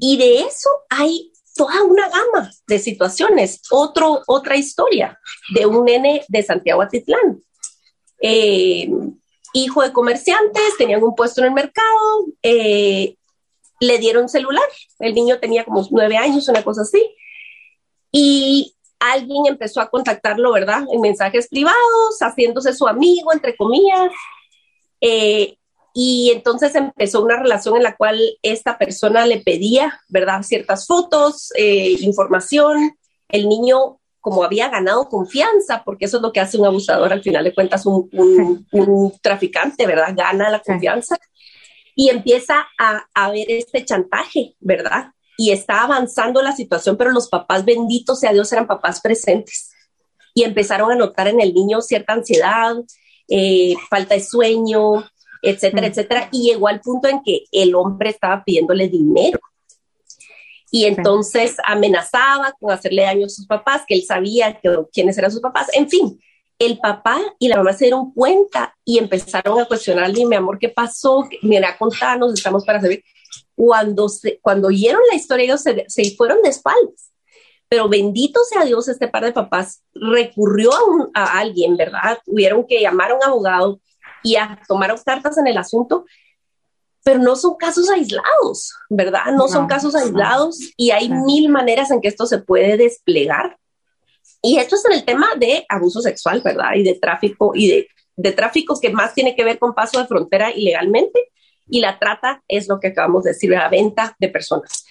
Y 0.00 0.16
de 0.16 0.40
eso 0.40 0.70
hay 0.88 1.30
toda 1.54 1.82
una 1.84 2.08
gama 2.08 2.50
de 2.66 2.78
situaciones. 2.78 3.62
Otro, 3.70 4.22
otra 4.26 4.56
historia 4.56 5.18
de 5.54 5.66
un 5.66 5.84
nene 5.84 6.24
de 6.28 6.42
Santiago 6.42 6.82
Atitlán. 6.82 7.42
Eh, 8.20 8.90
hijo 9.52 9.82
de 9.82 9.92
comerciantes, 9.92 10.76
tenían 10.76 11.02
un 11.02 11.14
puesto 11.14 11.40
en 11.40 11.48
el 11.48 11.52
mercado, 11.52 12.26
eh, 12.42 13.16
le 13.80 13.98
dieron 13.98 14.28
celular. 14.28 14.64
El 14.98 15.14
niño 15.14 15.38
tenía 15.38 15.64
como 15.64 15.86
nueve 15.90 16.16
años, 16.16 16.48
una 16.48 16.64
cosa 16.64 16.82
así. 16.82 17.14
Y 18.10 18.74
alguien 18.98 19.46
empezó 19.46 19.80
a 19.80 19.90
contactarlo, 19.90 20.52
¿verdad? 20.52 20.84
En 20.90 21.00
mensajes 21.00 21.48
privados, 21.48 22.18
haciéndose 22.20 22.72
su 22.72 22.86
amigo, 22.86 23.32
entre 23.32 23.56
comillas. 23.56 24.10
Eh, 25.00 25.56
y 25.96 26.32
entonces 26.34 26.74
empezó 26.74 27.22
una 27.22 27.40
relación 27.40 27.76
en 27.76 27.84
la 27.84 27.96
cual 27.96 28.20
esta 28.42 28.76
persona 28.76 29.26
le 29.26 29.40
pedía, 29.40 30.00
¿verdad?, 30.08 30.42
ciertas 30.42 30.88
fotos, 30.88 31.52
eh, 31.56 31.96
información. 32.00 32.96
El 33.28 33.48
niño 33.48 34.00
como 34.20 34.42
había 34.42 34.70
ganado 34.70 35.08
confianza, 35.08 35.82
porque 35.84 36.06
eso 36.06 36.16
es 36.16 36.22
lo 36.22 36.32
que 36.32 36.40
hace 36.40 36.58
un 36.58 36.66
abusador 36.66 37.12
al 37.12 37.22
final 37.22 37.44
de 37.44 37.54
cuentas, 37.54 37.86
un, 37.86 38.08
un, 38.72 39.12
traficante, 39.22 39.86
¿verdad? 39.86 40.14
Gana 40.16 40.50
la 40.50 40.60
confianza 40.60 41.16
y 41.94 42.08
empieza 42.08 42.66
a, 42.76 43.04
a 43.14 43.30
ver 43.30 43.46
este 43.50 43.84
chantaje, 43.84 44.56
¿verdad? 44.58 45.12
Y 45.36 45.52
está 45.52 45.84
avanzando 45.84 46.42
la 46.42 46.56
situación, 46.56 46.96
pero 46.96 47.10
los 47.10 47.28
papás, 47.28 47.64
benditos 47.64 48.18
sea 48.18 48.32
Dios, 48.32 48.50
eran 48.52 48.66
papás 48.66 49.00
presentes 49.00 49.70
y 50.32 50.42
empezaron 50.42 50.90
a 50.90 50.96
notar 50.96 51.28
en 51.28 51.40
el 51.40 51.54
niño 51.54 51.80
cierta 51.82 52.14
ansiedad, 52.14 52.74
eh, 53.28 53.74
falta 53.88 54.14
de 54.14 54.24
sueño, 54.24 55.04
etcétera, 55.44 55.86
etcétera, 55.86 56.28
y 56.32 56.50
llegó 56.50 56.68
al 56.68 56.80
punto 56.80 57.08
en 57.08 57.22
que 57.22 57.44
el 57.52 57.74
hombre 57.74 58.10
estaba 58.10 58.42
pidiéndole 58.44 58.88
dinero. 58.88 59.38
Y 60.70 60.86
entonces 60.86 61.56
amenazaba 61.64 62.52
con 62.58 62.72
hacerle 62.72 63.02
daño 63.02 63.26
a 63.26 63.28
sus 63.28 63.46
papás, 63.46 63.82
que 63.86 63.94
él 63.94 64.02
sabía 64.02 64.58
que, 64.60 64.76
quiénes 64.92 65.16
eran 65.18 65.30
sus 65.30 65.40
papás. 65.40 65.68
En 65.72 65.88
fin, 65.88 66.20
el 66.58 66.78
papá 66.78 67.20
y 67.38 67.48
la 67.48 67.56
mamá 67.56 67.72
se 67.72 67.84
dieron 67.84 68.12
cuenta 68.12 68.74
y 68.84 68.98
empezaron 68.98 69.60
a 69.60 69.66
cuestionarle, 69.66 70.26
mi 70.26 70.34
amor, 70.34 70.58
¿qué 70.58 70.68
pasó? 70.68 71.28
Mira, 71.42 71.76
contanos, 71.78 72.34
estamos 72.34 72.64
para 72.64 72.80
saber. 72.80 73.02
Cuando, 73.54 74.08
se, 74.08 74.40
cuando 74.40 74.68
oyeron 74.68 75.00
la 75.10 75.16
historia, 75.16 75.44
ellos 75.44 75.62
se, 75.62 75.84
se 75.86 76.16
fueron 76.16 76.42
de 76.42 76.48
espaldas 76.48 77.12
pero 77.74 77.88
bendito 77.88 78.40
sea 78.44 78.64
Dios, 78.64 78.86
este 78.86 79.08
par 79.08 79.24
de 79.24 79.32
papás 79.32 79.82
recurrió 79.94 80.70
a, 81.12 81.38
alguien, 81.38 81.76
¿verdad? 81.76 82.18
Tuvieron 82.24 82.64
que 82.68 82.80
llamar 82.80 83.10
a 83.10 83.14
un 83.16 83.24
abogado 83.24 83.80
y 84.24 84.36
a, 84.36 84.60
tomaron 84.66 84.98
cartas 85.04 85.38
en 85.38 85.46
el 85.46 85.56
asunto, 85.56 86.04
pero 87.04 87.20
no 87.20 87.36
son 87.36 87.54
casos 87.56 87.88
aislados, 87.90 88.74
¿verdad? 88.88 89.26
No, 89.36 89.46
son 89.46 89.68
casos 89.68 89.94
aislados 89.94 90.58
y 90.76 90.90
hay 90.90 91.10
mil 91.10 91.50
maneras 91.50 91.92
en 91.92 92.00
que 92.00 92.08
esto 92.08 92.26
se 92.26 92.38
puede 92.38 92.76
desplegar. 92.76 93.58
Y 94.42 94.58
esto 94.58 94.74
es 94.74 94.84
en 94.86 94.92
el 94.92 95.04
tema 95.04 95.28
de 95.38 95.64
abuso 95.68 96.00
sexual, 96.00 96.40
¿verdad? 96.42 96.74
Y 96.74 96.82
de 96.82 96.94
tráfico, 96.94 97.52
y 97.54 97.68
de, 97.68 97.88
de 98.16 98.32
tráfico 98.32 98.80
que 98.80 98.90
más 98.90 99.14
tiene 99.14 99.36
que 99.36 99.44
ver 99.44 99.58
con 99.58 99.74
paso 99.74 100.00
de 100.00 100.06
frontera 100.06 100.50
ilegalmente, 100.50 101.30
y 101.68 101.80
la 101.80 101.98
trata 101.98 102.42
es 102.48 102.68
lo 102.68 102.80
que 102.80 102.88
acabamos 102.88 103.24
de 103.24 103.30
decir, 103.30 103.50
la 103.50 103.68
venta 103.68 104.16
de 104.18 104.28
personas. 104.28 104.84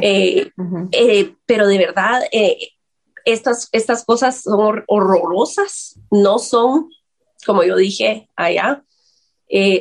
Eh, 0.00 0.50
eh, 0.92 1.34
pero 1.46 1.66
de 1.66 1.78
verdad, 1.78 2.22
eh, 2.32 2.56
estas, 3.24 3.68
estas 3.72 4.04
cosas 4.04 4.42
son 4.42 4.84
horrorosas, 4.86 5.98
no 6.10 6.38
son, 6.38 6.90
como 7.46 7.64
yo 7.64 7.76
dije 7.76 8.28
allá, 8.36 8.84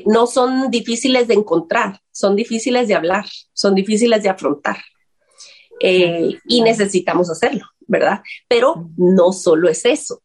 no 0.05 0.27
son 0.27 0.69
difíciles 0.69 1.27
de 1.27 1.35
encontrar, 1.35 2.01
son 2.11 2.35
difíciles 2.35 2.87
de 2.87 2.95
hablar, 2.95 3.25
son 3.53 3.75
difíciles 3.75 4.23
de 4.23 4.29
afrontar. 4.29 4.77
y 5.79 6.61
necesitamos 6.61 7.29
hacerlo, 7.29 7.65
¿verdad? 7.87 8.21
Pero 8.47 8.89
no 8.97 9.31
solo 9.31 9.69
es 9.69 9.85
eso. 9.85 10.21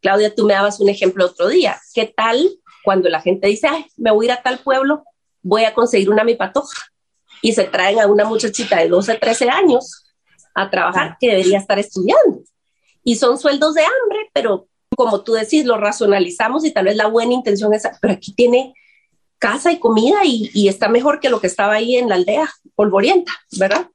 Claudia, 0.00 0.34
tú 0.34 0.46
me 0.46 0.54
dabas 0.54 0.80
un 0.80 0.88
ejemplo 0.88 1.26
otro 1.26 1.48
día. 1.48 1.78
¿Qué 1.92 2.06
tal 2.16 2.48
cuando 2.82 3.08
la 3.10 3.20
gente 3.20 3.48
dice, 3.48 3.68
Ay, 3.68 3.84
me 3.96 4.10
voy 4.10 4.26
a 4.26 4.32
ir 4.32 4.38
a 4.38 4.42
tal 4.42 4.60
pueblo, 4.60 5.04
voy 5.42 5.64
a 5.64 5.74
conseguir 5.74 6.08
una 6.08 6.24
mi 6.24 6.36
patoja? 6.36 6.90
y 7.42 7.52
se 7.52 7.64
traen 7.64 8.00
a 8.00 8.06
una 8.06 8.24
muchachita 8.24 8.78
de 8.78 8.88
12, 8.88 9.16
13 9.16 9.48
años 9.48 10.04
a 10.54 10.70
trabajar 10.70 11.16
que 11.18 11.28
debería 11.28 11.58
estar 11.58 11.78
estudiando. 11.78 12.42
Y 13.02 13.16
son 13.16 13.38
sueldos 13.38 13.74
de 13.74 13.82
hambre, 13.82 14.30
pero 14.32 14.68
como 15.00 15.22
tú 15.22 15.32
decís, 15.32 15.64
lo 15.64 15.78
racionalizamos 15.78 16.62
y 16.66 16.72
tal 16.72 16.84
vez 16.84 16.96
la 16.96 17.06
buena 17.06 17.32
intención 17.32 17.72
es, 17.72 17.88
pero 18.02 18.12
aquí 18.12 18.34
tiene 18.34 18.74
casa 19.38 19.72
y 19.72 19.78
comida 19.78 20.18
y, 20.24 20.68
está 20.68 20.90
mejor 20.90 21.20
que 21.20 21.30
lo 21.30 21.40
que 21.40 21.46
estaba 21.46 21.72
ahí 21.72 21.96
en 21.96 22.10
la 22.10 22.16
aldea 22.16 22.50
polvorienta, 22.74 23.32
¿verdad? 23.58 23.88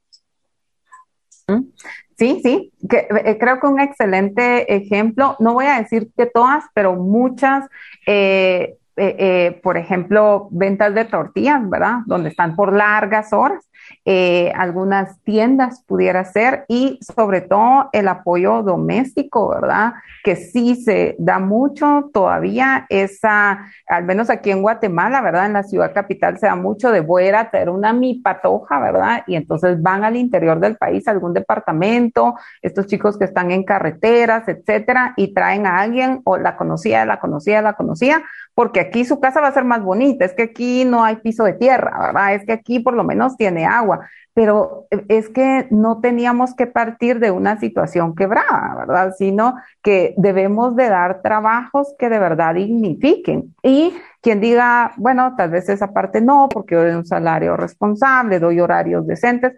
Sí, 2.18 2.42
sí, 2.42 2.74
eh, 2.92 3.38
creo 3.40 3.60
que 3.60 3.68
un 3.68 3.80
excelente 3.80 4.76
ejemplo, 4.76 5.36
no 5.40 5.54
voy 5.54 5.66
a 5.68 5.80
decir 5.80 6.10
que 6.18 6.26
todas, 6.26 6.64
pero 6.74 6.96
muchas 6.96 7.66
eh, 8.08 8.78
eh, 8.98 9.60
por 9.62 9.78
ejemplo, 9.78 10.48
ventas 10.52 10.96
de 10.96 11.06
tortillas, 11.06 11.70
¿verdad? 11.70 12.00
Donde 12.06 12.30
están 12.30 12.56
por 12.56 12.74
largas 12.74 13.34
horas. 13.34 13.70
Eh, 14.06 14.52
algunas 14.56 15.20
tiendas 15.24 15.84
pudiera 15.88 16.24
ser 16.26 16.66
y 16.68 17.00
sobre 17.02 17.42
todo 17.42 17.90
el 17.92 18.08
apoyo 18.08 18.62
doméstico, 18.64 19.50
¿verdad? 19.50 19.94
Que 20.24 20.36
sí 20.36 20.76
se 20.76 21.16
da 21.18 21.40
mucho 21.40 22.10
todavía 22.14 22.86
esa, 22.90 23.66
al 23.88 24.04
menos 24.04 24.30
aquí 24.30 24.52
en 24.52 24.62
Guatemala, 24.62 25.22
¿verdad? 25.22 25.48
En 25.48 25.54
la 25.54 25.64
ciudad 25.64 25.94
capital 25.94 26.38
se 26.38 26.48
da 26.48 26.56
mucho 26.56 26.92
de 26.92 27.02
voy 27.02 27.26
a 27.30 27.50
tener 27.50 27.70
una 27.70 27.94
mi 27.94 28.16
patoja, 28.16 28.80
¿verdad? 28.80 29.24
Y 29.28 29.36
entonces 29.36 29.82
van 29.82 30.04
al 30.04 30.16
interior 30.16 30.60
del 30.60 30.78
país, 30.78 31.08
a 31.08 31.12
algún 31.12 31.34
departamento, 31.34 32.36
estos 32.62 32.88
chicos 32.88 33.18
que 33.18 33.26
están 33.26 33.52
en 33.52 33.64
carreteras, 33.64 34.48
etcétera, 34.48 35.14
y 35.18 35.34
traen 35.34 35.66
a 35.66 35.80
alguien 35.80 36.22
o 36.26 36.38
la 36.38 36.56
conocía, 36.58 37.06
la 37.06 37.20
conocía, 37.20 37.62
la 37.62 37.74
conocía, 37.74 38.24
porque 38.56 38.80
aquí 38.80 39.04
su 39.04 39.20
casa 39.20 39.42
va 39.42 39.50
a 39.50 39.54
ser 39.54 39.66
más 39.66 39.84
bonita, 39.84 40.26
es 40.26 40.34
que 40.34 40.44
aquí 40.44 40.86
no 40.86 41.04
hay 41.04 41.18
piso 41.18 41.44
de 41.44 41.54
tierra, 41.54 42.00
¿verdad? 42.00 42.34
Es 42.36 42.46
que 42.46 42.54
aquí 42.54 42.80
por 42.80 42.94
lo 42.94 43.04
menos 43.04 43.36
tiene 43.36 43.66
agua, 43.66 44.08
pero 44.34 44.88
es 45.10 45.30
que 45.30 45.68
no 45.72 46.00
teníamos 46.00 46.56
que 46.56 46.66
partir 46.66 47.20
de 47.20 47.32
una 47.32 47.60
situación 47.60 48.16
quebrada, 48.16 48.76
¿verdad? 48.78 49.14
Sino 49.18 49.56
que 49.84 50.14
debemos 50.18 50.76
de 50.76 50.90
dar 50.90 51.22
trabajos 51.22 51.94
que 52.00 52.10
de 52.10 52.18
verdad 52.18 52.56
dignifiquen. 52.56 53.54
Y 53.62 53.94
quien 54.22 54.40
diga, 54.40 54.94
bueno, 54.98 55.36
tal 55.38 55.52
vez 55.52 55.70
esa 55.70 55.94
parte 55.94 56.22
no, 56.22 56.48
porque 56.50 56.76
doy 56.76 56.92
un 56.92 57.06
salario 57.06 57.58
responsable, 57.58 58.40
doy 58.40 58.60
horarios 58.60 59.06
decentes, 59.06 59.54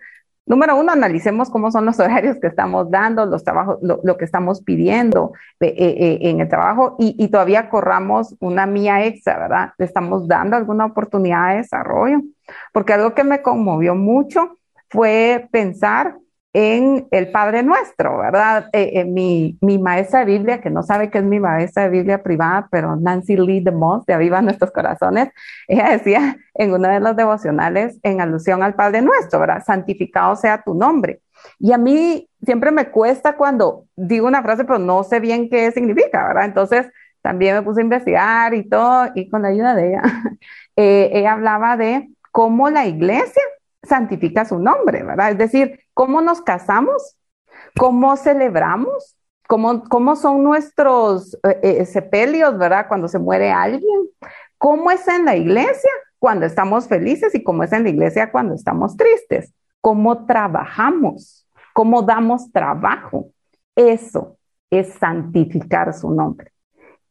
Número 0.47 0.77
uno, 0.77 0.93
analicemos 0.93 1.49
cómo 1.49 1.71
son 1.71 1.85
los 1.85 1.99
horarios 1.99 2.37
que 2.39 2.47
estamos 2.47 2.89
dando, 2.89 3.25
los 3.25 3.43
trabajos, 3.43 3.77
lo, 3.81 4.17
que 4.17 4.25
estamos 4.25 4.61
pidiendo 4.63 5.33
eh, 5.59 5.75
eh, 5.77 6.19
en 6.21 6.39
el 6.39 6.47
trabajo 6.47 6.95
y, 6.97 7.27
todavía 7.27 7.69
corramos 7.69 8.35
una 8.39 8.65
mía 8.65 9.05
extra, 9.05 9.37
¿verdad? 9.37 9.73
Estamos 9.77 10.27
dando 10.27 10.55
alguna 10.55 10.85
oportunidad 10.85 11.49
de 11.49 11.57
desarrollo. 11.57 12.21
Porque 12.71 12.93
algo 12.93 13.13
que 13.13 13.25
me 13.25 13.41
conmovió 13.41 13.93
mucho 13.93 14.57
fue 14.89 15.49
pensar 15.51 16.15
en 16.59 17.07
el 17.11 17.29
Padre 17.29 17.61
Nuestro, 17.61 18.17
¿verdad? 18.17 18.69
Eh, 18.73 18.89
eh, 18.95 19.05
mi, 19.05 19.59
mi, 19.61 19.77
maestra 19.77 20.21
de 20.21 20.25
Biblia, 20.25 20.59
que 20.59 20.71
no 20.71 20.81
sabe 20.81 21.11
que 21.11 21.19
es 21.19 21.23
mi 21.23 21.39
maestra 21.39 21.83
de 21.83 21.89
Biblia 21.89 22.23
privada, 22.23 22.67
pero 22.71 22.95
Nancy 22.95 23.37
Lee 23.37 23.59
de 23.59 23.71
Moss, 23.71 24.07
de 24.07 24.15
Aviva 24.15 24.41
Nuestros 24.41 24.71
Corazones, 24.71 25.29
ella 25.67 25.91
decía 25.91 26.35
en 26.55 26.73
uno 26.73 26.87
de 26.89 26.99
los 26.99 27.15
devocionales, 27.15 27.99
en 28.01 28.21
alusión 28.21 28.63
al 28.63 28.73
Padre 28.73 29.03
Nuestro, 29.03 29.39
¿verdad? 29.39 29.63
Santificado 29.63 30.35
sea 30.35 30.63
tu 30.63 30.73
nombre. 30.73 31.21
Y 31.59 31.73
a 31.73 31.77
mí 31.77 32.27
siempre 32.41 32.71
me 32.71 32.89
cuesta 32.89 33.37
cuando 33.37 33.85
digo 33.95 34.25
una 34.25 34.41
frase, 34.41 34.65
pero 34.65 34.79
no 34.79 35.03
sé 35.03 35.19
bien 35.19 35.51
qué 35.51 35.71
significa, 35.71 36.27
¿verdad? 36.27 36.45
Entonces 36.45 36.87
también 37.21 37.53
me 37.53 37.61
puse 37.61 37.81
a 37.81 37.83
investigar 37.83 38.55
y 38.55 38.67
todo, 38.67 39.11
y 39.13 39.29
con 39.29 39.43
la 39.43 39.49
ayuda 39.49 39.75
de 39.75 39.89
ella, 39.89 40.01
eh, 40.75 41.11
ella 41.13 41.33
hablaba 41.33 41.77
de 41.77 42.09
cómo 42.31 42.71
la 42.71 42.87
iglesia 42.87 43.43
santifica 43.83 44.43
su 44.43 44.57
nombre, 44.57 45.03
¿verdad? 45.03 45.29
Es 45.29 45.37
decir, 45.37 45.86
cómo 45.97 46.21
nos 46.21 46.41
casamos, 46.41 47.17
cómo 47.75 48.15
celebramos, 48.17 49.17
cómo, 49.47 49.83
cómo 49.85 50.15
son 50.15 50.43
nuestros 50.43 51.33
eh, 51.43 51.59
eh, 51.63 51.85
sepelios, 51.85 52.55
¿verdad? 52.59 52.87
Cuando 52.87 53.07
se 53.07 53.17
muere 53.17 53.51
alguien, 53.51 54.07
cómo 54.59 54.91
es 54.91 55.07
en 55.07 55.25
la 55.25 55.35
iglesia 55.35 55.89
cuando 56.19 56.45
estamos 56.45 56.87
felices 56.87 57.33
y 57.33 57.43
cómo 57.43 57.63
es 57.63 57.73
en 57.73 57.81
la 57.81 57.89
iglesia 57.89 58.31
cuando 58.31 58.53
estamos 58.53 58.95
tristes, 58.95 59.51
cómo 59.81 60.27
trabajamos, 60.27 61.47
cómo 61.73 62.03
damos 62.03 62.51
trabajo. 62.51 63.31
Eso 63.75 64.37
es 64.69 64.93
santificar 64.99 65.95
su 65.95 66.11
nombre. 66.11 66.51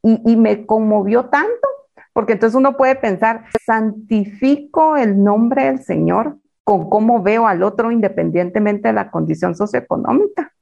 Y, 0.01 0.31
y 0.31 0.37
me 0.37 0.64
conmovió 0.64 1.25
tanto 1.25 1.68
porque 2.12 2.35
entonces 2.35 2.57
uno 2.57 2.77
puede 2.77 2.94
pensar, 2.94 3.46
santifico 3.64 4.96
el 4.96 5.25
nombre 5.25 5.64
del 5.64 5.83
Señor 5.83 6.37
con 6.67 6.91
cómo 6.91 7.23
veo 7.23 7.47
al 7.47 7.63
otro 7.63 7.93
independientemente 7.93 8.89
de 8.89 8.95
la 8.95 9.13
condición 9.13 9.55
socioeconómica. 9.55 10.53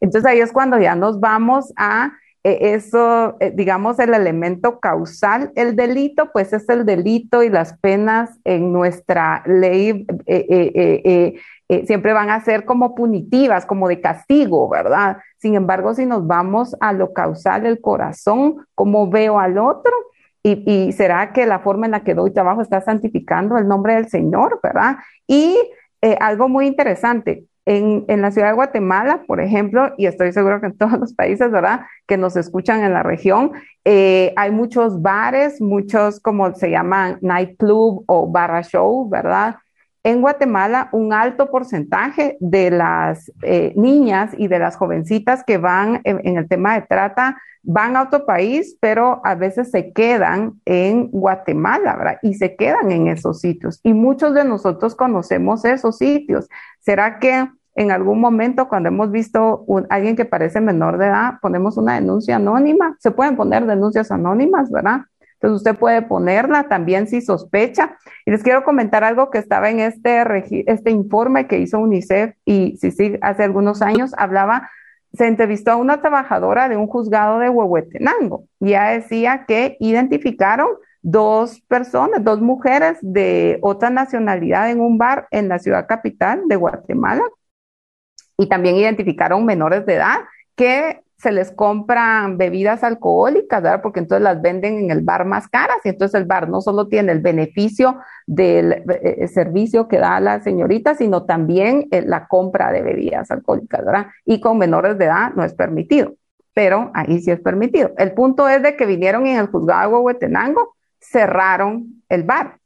Entonces 0.00 0.28
ahí 0.28 0.40
es 0.40 0.50
cuando 0.50 0.76
ya 0.76 0.96
nos 0.96 1.20
vamos 1.20 1.72
a 1.76 2.14
eh, 2.42 2.74
eso, 2.74 3.36
eh, 3.38 3.52
digamos, 3.54 4.00
el 4.00 4.12
elemento 4.12 4.80
causal. 4.80 5.52
El 5.54 5.76
delito, 5.76 6.32
pues 6.32 6.52
es 6.52 6.68
el 6.68 6.84
delito 6.84 7.44
y 7.44 7.48
las 7.48 7.78
penas 7.78 8.40
en 8.42 8.72
nuestra 8.72 9.44
ley 9.46 10.04
eh, 10.26 11.40
siempre 11.86 12.12
van 12.12 12.30
a 12.30 12.40
ser 12.40 12.64
como 12.64 12.96
punitivas, 12.96 13.66
como 13.66 13.86
de 13.86 14.00
castigo, 14.00 14.68
¿verdad? 14.68 15.18
Sin 15.38 15.54
embargo, 15.54 15.94
si 15.94 16.06
nos 16.06 16.26
vamos 16.26 16.74
a 16.80 16.92
lo 16.92 17.12
causal, 17.12 17.66
el 17.66 17.80
corazón, 17.80 18.66
cómo 18.74 19.08
veo 19.08 19.38
al 19.38 19.58
otro, 19.58 19.92
y, 20.46 20.92
será 20.92 21.32
que 21.32 21.46
la 21.46 21.60
forma 21.60 21.86
en 21.86 21.92
la 21.92 22.04
que 22.04 22.14
doy 22.14 22.32
trabajo 22.32 22.60
está 22.60 22.82
santificando 22.82 23.56
el 23.56 23.66
nombre 23.66 23.94
del 23.94 24.08
Señor, 24.08 24.60
¿verdad? 24.62 24.98
Y 25.26 25.56
eh, 26.02 26.16
algo 26.20 26.48
muy 26.50 26.66
interesante, 26.66 27.46
en, 27.66 28.04
en, 28.08 28.20
la 28.20 28.30
ciudad 28.30 28.48
de 28.48 28.54
Guatemala, 28.54 29.22
por 29.26 29.40
ejemplo, 29.40 29.94
y 29.96 30.04
estoy 30.04 30.32
seguro 30.32 30.60
que 30.60 30.66
en 30.66 30.76
todos 30.76 31.00
los 31.00 31.14
países, 31.14 31.50
¿verdad? 31.50 31.86
Que 32.06 32.18
nos 32.18 32.36
escuchan 32.36 32.84
en 32.84 32.92
la 32.92 33.02
región, 33.02 33.52
eh, 33.86 34.34
hay 34.36 34.50
muchos 34.50 35.00
bares, 35.00 35.62
muchos 35.62 36.20
como 36.20 36.54
se 36.54 36.70
llaman 36.70 37.18
nightclub 37.22 38.04
o 38.06 38.30
barra 38.30 38.62
show, 38.62 39.08
¿verdad? 39.08 39.56
En 40.04 40.20
Guatemala 40.20 40.90
un 40.92 41.14
alto 41.14 41.50
porcentaje 41.50 42.36
de 42.38 42.70
las 42.70 43.32
eh, 43.42 43.72
niñas 43.74 44.32
y 44.36 44.48
de 44.48 44.58
las 44.58 44.76
jovencitas 44.76 45.42
que 45.44 45.56
van 45.56 46.02
en, 46.04 46.36
el 46.36 46.46
tema 46.46 46.74
de 46.74 46.82
trata 46.82 47.38
van 47.62 47.96
a 47.96 48.02
otro 48.02 48.26
país, 48.26 48.76
pero 48.78 49.22
a 49.24 49.34
veces 49.34 49.70
se 49.70 49.94
quedan 49.94 50.60
en 50.66 51.08
Guatemala, 51.10 51.96
¿verdad? 51.96 52.18
Y 52.20 52.34
se 52.34 52.54
quedan 52.56 52.92
en 52.92 53.08
esos 53.08 53.40
sitios. 53.40 53.80
Y 53.82 53.94
muchos 53.94 54.34
de 54.34 54.44
nosotros 54.44 54.94
conocemos 54.94 55.64
esos 55.64 55.96
sitios. 55.96 56.46
¿Será 56.80 57.18
que 57.18 57.48
en 57.76 57.90
algún 57.90 58.20
momento 58.20 58.68
cuando 58.68 58.90
hemos 58.90 59.10
visto 59.10 59.64
a 59.88 59.94
alguien 59.94 60.14
que 60.14 60.26
parece 60.26 60.60
menor 60.60 60.98
de 60.98 61.06
edad, 61.06 61.38
ponemos 61.40 61.78
una 61.78 61.94
denuncia 61.94 62.36
anónima? 62.36 62.96
Se 62.98 63.10
pueden 63.10 63.34
poner 63.34 63.64
denuncias 63.64 64.10
anónimas, 64.10 64.70
¿verdad? 64.70 65.06
Entonces 65.44 65.66
usted 65.66 65.78
puede 65.78 66.00
ponerla 66.00 66.70
también 66.70 67.06
si 67.06 67.20
sospecha. 67.20 67.98
Y 68.24 68.30
les 68.30 68.42
quiero 68.42 68.64
comentar 68.64 69.04
algo 69.04 69.30
que 69.30 69.36
estaba 69.36 69.68
en 69.68 69.80
este, 69.80 70.24
este 70.66 70.90
informe 70.90 71.46
que 71.46 71.58
hizo 71.58 71.78
UNICEF 71.80 72.34
y 72.46 72.78
sí, 72.78 73.18
hace 73.20 73.42
algunos 73.42 73.82
años 73.82 74.14
hablaba, 74.16 74.70
se 75.12 75.26
entrevistó 75.26 75.72
a 75.72 75.76
una 75.76 76.00
trabajadora 76.00 76.70
de 76.70 76.78
un 76.78 76.86
juzgado 76.86 77.40
de 77.40 77.50
Huehuetenango 77.50 78.46
y 78.58 78.68
ella 78.68 78.84
decía 78.84 79.44
que 79.46 79.76
identificaron 79.80 80.68
dos 81.02 81.60
personas, 81.68 82.24
dos 82.24 82.40
mujeres 82.40 82.96
de 83.02 83.58
otra 83.60 83.90
nacionalidad 83.90 84.70
en 84.70 84.80
un 84.80 84.96
bar 84.96 85.28
en 85.30 85.50
la 85.50 85.58
ciudad 85.58 85.86
capital 85.86 86.44
de 86.46 86.56
Guatemala 86.56 87.24
y 88.38 88.48
también 88.48 88.76
identificaron 88.76 89.44
menores 89.44 89.84
de 89.84 89.96
edad 89.96 90.20
que 90.56 91.03
se 91.24 91.32
les 91.32 91.50
compran 91.52 92.36
bebidas 92.36 92.84
alcohólicas, 92.84 93.62
¿verdad? 93.62 93.80
Porque 93.80 94.00
entonces 94.00 94.22
las 94.22 94.42
venden 94.42 94.78
en 94.78 94.90
el 94.90 95.00
bar 95.00 95.24
más 95.24 95.48
caras 95.48 95.78
y 95.82 95.88
entonces 95.88 96.20
el 96.20 96.26
bar 96.26 96.50
no 96.50 96.60
solo 96.60 96.86
tiene 96.86 97.12
el 97.12 97.20
beneficio 97.20 97.96
del 98.26 98.72
eh, 98.72 98.84
eh, 99.20 99.28
servicio 99.28 99.88
que 99.88 99.96
da 99.96 100.20
la 100.20 100.42
señorita, 100.42 100.94
sino 100.94 101.24
también 101.24 101.88
eh, 101.92 102.02
la 102.02 102.28
compra 102.28 102.72
de 102.72 102.82
bebidas 102.82 103.30
alcohólicas, 103.30 103.82
¿verdad? 103.86 104.08
Y 104.26 104.38
con 104.38 104.58
menores 104.58 104.98
de 104.98 105.06
edad 105.06 105.32
no 105.34 105.44
es 105.44 105.54
permitido, 105.54 106.12
pero 106.52 106.90
ahí 106.92 107.22
sí 107.22 107.30
es 107.30 107.40
permitido. 107.40 107.92
El 107.96 108.12
punto 108.12 108.46
es 108.46 108.62
de 108.62 108.76
que 108.76 108.84
vinieron 108.84 109.26
en 109.26 109.38
el 109.38 109.46
juzgado 109.46 109.88
de 109.88 109.96
Huehuetenango, 109.96 110.76
cerraron 111.00 112.02
el 112.10 112.24
bar. 112.24 112.58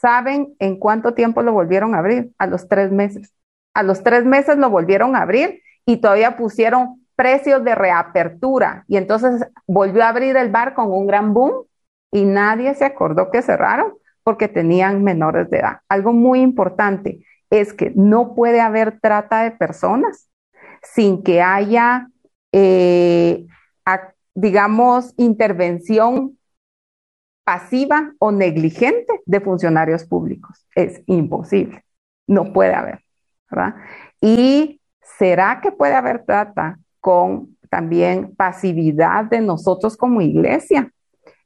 ¿Saben 0.00 0.54
en 0.60 0.78
cuánto 0.78 1.12
tiempo 1.12 1.42
lo 1.42 1.52
volvieron 1.52 1.94
a 1.94 1.98
abrir? 1.98 2.32
A 2.38 2.46
los 2.46 2.68
tres 2.68 2.90
meses. 2.90 3.34
A 3.74 3.82
los 3.82 4.02
tres 4.02 4.24
meses 4.24 4.56
lo 4.56 4.70
volvieron 4.70 5.14
a 5.14 5.20
abrir 5.20 5.60
y 5.84 5.98
todavía 5.98 6.38
pusieron 6.38 7.01
precios 7.16 7.62
de 7.64 7.74
reapertura 7.74 8.84
y 8.88 8.96
entonces 8.96 9.46
volvió 9.66 10.02
a 10.04 10.08
abrir 10.08 10.36
el 10.36 10.50
bar 10.50 10.74
con 10.74 10.90
un 10.92 11.06
gran 11.06 11.34
boom 11.34 11.66
y 12.10 12.24
nadie 12.24 12.74
se 12.74 12.84
acordó 12.84 13.30
que 13.30 13.42
cerraron 13.42 13.94
porque 14.22 14.48
tenían 14.48 15.02
menores 15.02 15.50
de 15.50 15.58
edad. 15.58 15.80
Algo 15.88 16.12
muy 16.12 16.40
importante 16.40 17.24
es 17.50 17.72
que 17.72 17.92
no 17.94 18.34
puede 18.34 18.60
haber 18.60 19.00
trata 19.00 19.42
de 19.42 19.50
personas 19.50 20.28
sin 20.82 21.22
que 21.22 21.42
haya, 21.42 22.08
eh, 22.52 23.46
digamos, 24.34 25.14
intervención 25.16 26.38
pasiva 27.44 28.12
o 28.18 28.32
negligente 28.32 29.20
de 29.26 29.40
funcionarios 29.40 30.04
públicos. 30.04 30.66
Es 30.74 31.02
imposible. 31.06 31.84
No 32.26 32.52
puede 32.52 32.74
haber, 32.74 33.04
¿verdad? 33.50 33.74
Y 34.20 34.80
¿será 35.18 35.60
que 35.60 35.72
puede 35.72 35.94
haber 35.94 36.24
trata 36.24 36.78
con 37.02 37.58
también 37.68 38.34
pasividad 38.36 39.24
de 39.24 39.40
nosotros 39.40 39.96
como 39.96 40.20
iglesia. 40.22 40.90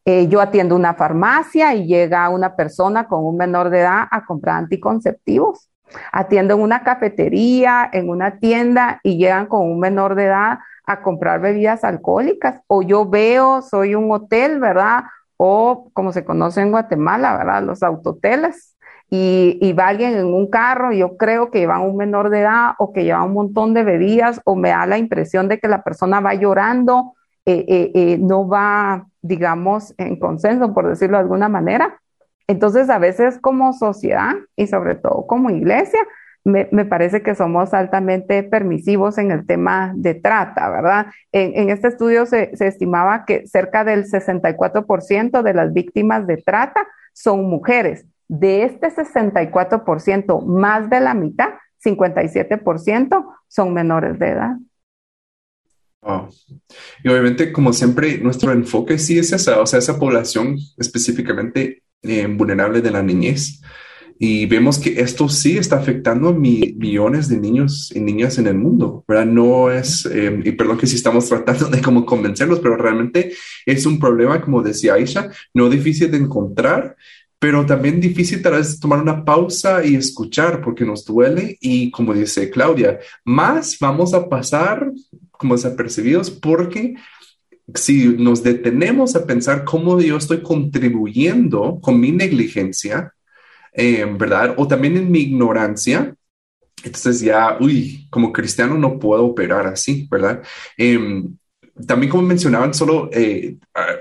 Eh, 0.04 0.28
yo 0.28 0.40
atiendo 0.40 0.76
una 0.76 0.94
farmacia 0.94 1.74
y 1.74 1.86
llega 1.86 2.28
una 2.28 2.54
persona 2.54 3.08
con 3.08 3.24
un 3.24 3.36
menor 3.36 3.70
de 3.70 3.80
edad 3.80 4.04
a 4.10 4.24
comprar 4.24 4.56
anticonceptivos. 4.56 5.70
Atiendo 6.12 6.54
en 6.54 6.60
una 6.60 6.84
cafetería, 6.84 7.88
en 7.92 8.10
una 8.10 8.38
tienda 8.38 9.00
y 9.02 9.16
llegan 9.16 9.46
con 9.46 9.62
un 9.62 9.80
menor 9.80 10.14
de 10.14 10.26
edad 10.26 10.58
a 10.84 11.00
comprar 11.00 11.40
bebidas 11.40 11.84
alcohólicas. 11.84 12.60
O 12.66 12.82
yo 12.82 13.08
veo, 13.08 13.62
soy 13.62 13.94
un 13.94 14.12
hotel, 14.12 14.60
¿verdad? 14.60 15.04
O 15.38 15.90
como 15.94 16.12
se 16.12 16.24
conoce 16.24 16.60
en 16.60 16.70
Guatemala, 16.70 17.36
¿verdad? 17.36 17.62
Los 17.62 17.82
autoteles 17.82 18.75
y, 19.08 19.72
va 19.72 19.88
alguien 19.88 20.14
en 20.16 20.26
un 20.26 20.48
carro, 20.50 20.92
yo 20.92 21.16
creo 21.16 21.50
que 21.50 21.60
lleva 21.60 21.78
un 21.78 21.96
menor 21.96 22.30
de 22.30 22.40
edad 22.40 22.72
o 22.78 22.92
que 22.92 23.04
lleva 23.04 23.22
un 23.22 23.34
montón 23.34 23.72
de 23.72 23.84
bebidas 23.84 24.40
o 24.44 24.56
me 24.56 24.70
da 24.70 24.86
la 24.86 24.98
impresión 24.98 25.48
de 25.48 25.58
que 25.58 25.68
la 25.68 25.82
persona 25.82 26.20
va 26.20 26.34
llorando, 26.34 27.14
eh, 27.44 27.64
eh, 27.68 27.92
eh, 27.94 28.18
no 28.18 28.48
va, 28.48 29.06
digamos, 29.22 29.94
en 29.98 30.18
consenso, 30.18 30.74
por 30.74 30.88
decirlo 30.88 31.18
de 31.18 31.22
alguna 31.22 31.48
manera. 31.48 32.00
Entonces, 32.48 32.90
a 32.90 32.98
veces 32.98 33.38
como 33.40 33.72
sociedad 33.72 34.34
y 34.56 34.66
sobre 34.66 34.96
todo 34.96 35.26
como 35.26 35.50
iglesia, 35.50 36.00
me, 36.44 36.84
parece 36.84 37.22
que 37.22 37.34
somos 37.34 37.74
altamente 37.74 38.44
permisivos 38.44 39.18
en 39.18 39.32
el 39.32 39.46
tema 39.46 39.92
de 39.96 40.14
trata, 40.14 40.70
¿verdad? 40.70 41.06
En, 41.32 41.70
este 41.70 41.88
estudio 41.88 42.24
se, 42.24 42.56
se, 42.56 42.68
estimaba 42.68 43.24
que 43.24 43.48
cerca 43.48 43.82
del 43.82 44.04
64% 44.04 45.42
de 45.42 45.54
las 45.54 45.72
víctimas 45.72 46.24
de 46.28 46.36
trata 46.36 46.86
son 47.12 47.46
mujeres. 47.50 48.06
De 48.28 48.64
este 48.64 48.88
64%, 48.88 50.44
más 50.44 50.90
de 50.90 51.00
la 51.00 51.14
mitad, 51.14 51.50
57%, 51.84 53.24
son 53.48 53.72
menores 53.72 54.18
de 54.18 54.28
edad. 54.28 54.56
Y 57.02 57.08
obviamente, 57.08 57.52
como 57.52 57.72
siempre, 57.72 58.18
nuestro 58.18 58.52
enfoque 58.52 58.98
sí 58.98 59.18
es 59.18 59.32
esa, 59.32 59.60
o 59.60 59.66
sea, 59.66 59.78
esa 59.78 59.98
población 59.98 60.56
específicamente 60.76 61.82
eh, 62.02 62.26
vulnerable 62.26 62.80
de 62.80 62.90
la 62.90 63.02
niñez. 63.02 63.60
Y 64.18 64.46
vemos 64.46 64.78
que 64.78 65.00
esto 65.00 65.28
sí 65.28 65.58
está 65.58 65.76
afectando 65.76 66.28
a 66.28 66.32
millones 66.32 67.28
de 67.28 67.36
niños 67.36 67.92
y 67.94 68.00
niñas 68.00 68.38
en 68.38 68.46
el 68.46 68.54
mundo, 68.54 69.04
¿verdad? 69.06 69.26
No 69.26 69.70
es, 69.70 70.06
eh, 70.06 70.40
y 70.42 70.52
perdón 70.52 70.78
que 70.78 70.86
sí 70.86 70.96
estamos 70.96 71.28
tratando 71.28 71.68
de 71.68 71.82
como 71.82 72.06
convencerlos, 72.06 72.60
pero 72.60 72.76
realmente 72.76 73.32
es 73.66 73.84
un 73.84 73.98
problema, 73.98 74.40
como 74.40 74.62
decía 74.62 74.94
Aisha, 74.94 75.30
no 75.52 75.68
difícil 75.68 76.10
de 76.10 76.18
encontrar, 76.18 76.96
pero 77.46 77.64
también 77.64 78.00
difícil 78.00 78.42
tal 78.42 78.54
vez 78.54 78.80
tomar 78.80 79.00
una 79.00 79.24
pausa 79.24 79.84
y 79.84 79.94
escuchar 79.94 80.60
porque 80.60 80.84
nos 80.84 81.04
duele 81.04 81.56
y 81.60 81.92
como 81.92 82.12
dice 82.12 82.50
Claudia, 82.50 82.98
más 83.24 83.78
vamos 83.78 84.14
a 84.14 84.28
pasar 84.28 84.90
como 85.30 85.54
desapercibidos 85.54 86.28
porque 86.28 86.96
si 87.72 88.08
nos 88.08 88.42
detenemos 88.42 89.14
a 89.14 89.24
pensar 89.24 89.62
cómo 89.62 90.00
yo 90.00 90.16
estoy 90.16 90.42
contribuyendo 90.42 91.78
con 91.80 92.00
mi 92.00 92.10
negligencia, 92.10 93.12
eh, 93.72 94.04
¿verdad? 94.18 94.56
O 94.56 94.66
también 94.66 94.96
en 94.96 95.08
mi 95.08 95.20
ignorancia, 95.20 96.16
entonces 96.82 97.20
ya, 97.20 97.58
uy, 97.60 98.08
como 98.10 98.32
cristiano 98.32 98.76
no 98.76 98.98
puedo 98.98 99.24
operar 99.24 99.68
así, 99.68 100.08
¿verdad? 100.10 100.42
Em, 100.76 101.36
también 101.86 102.10
como 102.10 102.24
mencionaban, 102.24 102.74
solo 102.74 103.08
eh, 103.12 103.56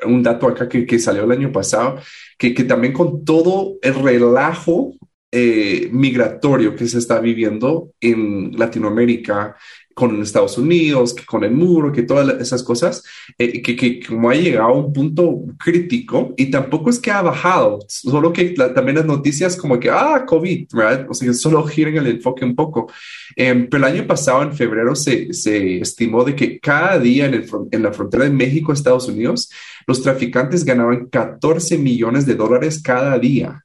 un 0.08 0.23
dato 0.23 0.47
acá 0.47 0.67
que, 0.67 0.84
que, 0.84 0.97
salió 0.97 1.25
el 1.25 1.31
año 1.31 1.51
pasado, 1.51 1.99
que, 2.38 2.54
que 2.54 2.63
también 2.63 2.93
con 2.93 3.24
todo 3.26 3.78
el 3.82 3.95
relajo 3.95 4.93
eh, 5.32 5.89
migratorio 5.91 6.76
que 6.76 6.88
se 6.88 6.98
está 6.98 7.19
viviendo 7.19 7.91
en 8.00 8.58
Latinoamérica, 8.58 9.58
con 9.95 10.21
Estados 10.21 10.58
Unidos, 10.58 11.13
que 11.13 11.25
con 11.25 11.45
el 11.45 11.51
muro, 11.51 11.91
que 11.91 12.03
todas 12.03 12.41
esas 12.41 12.62
cosas, 12.63 13.01
eh, 13.38 13.62
que, 13.62 13.77
que, 13.77 14.05
como 14.05 14.29
ha 14.29 14.36
llegado 14.36 14.67
a 14.67 14.73
un 14.73 14.91
punto 14.91 15.43
crítico 15.58 16.34
y 16.36 16.51
tampoco 16.51 16.89
es 16.89 16.99
que 16.99 17.12
ha 17.12 17.21
bajado, 17.21 17.79
solo 17.88 18.34
que 18.34 18.49
también 18.49 18.97
las 18.97 19.05
noticias 19.05 19.55
como 19.55 19.79
que, 19.79 19.89
ah, 19.89 20.25
COVID, 20.27 20.67
¿verdad? 20.73 21.08
O 21.10 21.13
sea, 21.13 21.34
solo 21.34 21.63
giran 21.63 21.95
el 21.95 22.08
enfoque 22.08 22.43
un 22.43 22.55
poco. 22.55 22.91
Em, 23.38 23.69
pero 23.69 23.88
el 23.88 23.93
año 23.93 24.05
pasado, 24.05 24.43
en 24.43 24.53
febrero, 24.53 24.95
se, 24.95 25.34
se 25.34 25.79
estimó 25.79 26.25
de 26.25 26.36
que 26.36 26.60
cada 26.60 26.99
día 26.99 27.27
en, 27.27 27.36
el, 27.36 27.49
en 27.71 27.84
la 27.84 27.93
frontera 27.93 28.25
de 28.25 28.31
México, 28.31 28.73
Estados 28.73 29.08
Unidos, 29.08 29.49
los 29.88 30.01
traficantes 30.01 30.65
ganaban 30.65 31.08
14 31.08 31.77
millones 31.77 32.25
de 32.25 32.36
dólares 32.36 32.81
cada 32.81 33.17
día. 33.17 33.64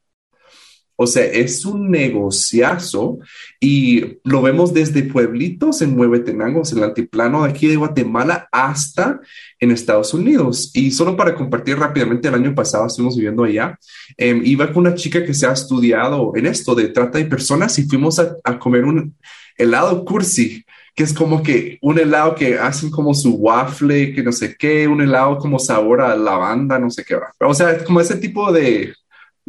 O 1.03 1.07
sea, 1.07 1.25
es 1.25 1.65
un 1.65 1.91
negociazo 1.91 3.21
y 3.59 4.19
lo 4.23 4.43
vemos 4.43 4.75
desde 4.75 5.03
pueblitos 5.03 5.81
en 5.81 5.97
Muevetenango, 5.97 6.61
en 6.71 6.77
el 6.77 6.85
altiplano 6.85 7.43
de 7.43 7.49
aquí 7.49 7.69
de 7.69 7.77
Guatemala, 7.77 8.51
hasta 8.53 9.19
en 9.59 9.71
Estados 9.71 10.13
Unidos. 10.13 10.71
Y 10.75 10.91
solo 10.91 11.17
para 11.17 11.35
compartir 11.35 11.79
rápidamente, 11.79 12.29
el 12.29 12.35
año 12.35 12.55
pasado 12.55 12.87
estuvimos 12.87 13.17
viviendo 13.17 13.45
allá. 13.45 13.79
Em, 14.19 14.43
iba 14.45 14.71
con 14.71 14.87
una 14.87 14.95
chica 14.95 15.25
que 15.25 15.33
se 15.33 15.47
ha 15.47 15.53
estudiado 15.53 16.33
en 16.37 16.45
esto 16.45 16.75
de 16.75 16.89
trata 16.89 17.17
de 17.17 17.25
personas 17.25 17.79
y 17.79 17.85
fuimos 17.85 18.19
a, 18.19 18.59
comer 18.59 18.85
un 18.85 19.17
helado 19.57 20.05
cursi 20.05 20.67
que 20.95 21.05
es 21.05 21.15
como 21.15 21.43
que 21.43 21.79
un 21.81 21.99
helado 21.99 22.35
que 22.35 22.59
hacen 22.59 22.91
como 22.91 23.15
su 23.15 23.37
waffle, 23.37 24.13
que 24.13 24.23
no 24.23 24.33
sé 24.33 24.55
qué, 24.59 24.87
un 24.87 25.01
helado 25.01 25.39
como 25.39 25.59
sabor 25.59 26.03
a 26.03 26.15
lavanda, 26.15 26.79
no 26.79 26.91
sé 26.91 27.05
qué. 27.07 27.17
O 27.39 27.55
sea, 27.55 27.83
como 27.85 28.03
ese 28.03 28.17
tipo 28.17 28.53
de, 28.53 28.93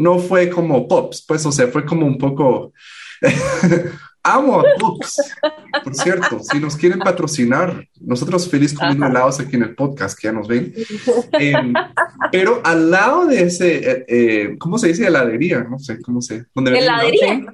no 0.01 0.19
fue 0.19 0.49
como 0.49 0.87
pops, 0.87 1.25
pues, 1.27 1.45
o 1.45 1.51
sea, 1.51 1.67
fue 1.67 1.85
como 1.85 2.05
un 2.05 2.17
poco, 2.17 2.73
Amo 4.23 4.59
a 4.59 4.63
Books. 4.79 5.33
Por 5.83 5.95
cierto, 5.95 6.39
si 6.39 6.59
nos 6.59 6.75
quieren 6.75 6.99
patrocinar, 6.99 7.87
nosotros 7.99 8.47
feliz 8.47 8.73
comiendo 8.73 9.07
helados 9.07 9.39
aquí 9.39 9.55
en 9.55 9.63
el 9.63 9.75
podcast, 9.75 10.17
que 10.17 10.27
ya 10.27 10.31
nos 10.31 10.47
ven. 10.47 10.73
Em, 11.33 11.73
pero 12.31 12.61
al 12.63 12.91
lado 12.91 13.25
de 13.25 13.43
ese, 13.43 13.77
eh, 13.77 14.05
eh, 14.07 14.55
¿cómo 14.59 14.77
se 14.77 14.89
dice? 14.89 15.07
Heladería, 15.07 15.63
no 15.63 15.79
sé 15.79 15.99
cómo 16.01 16.21
se. 16.21 16.45
Heladería. 16.55 17.45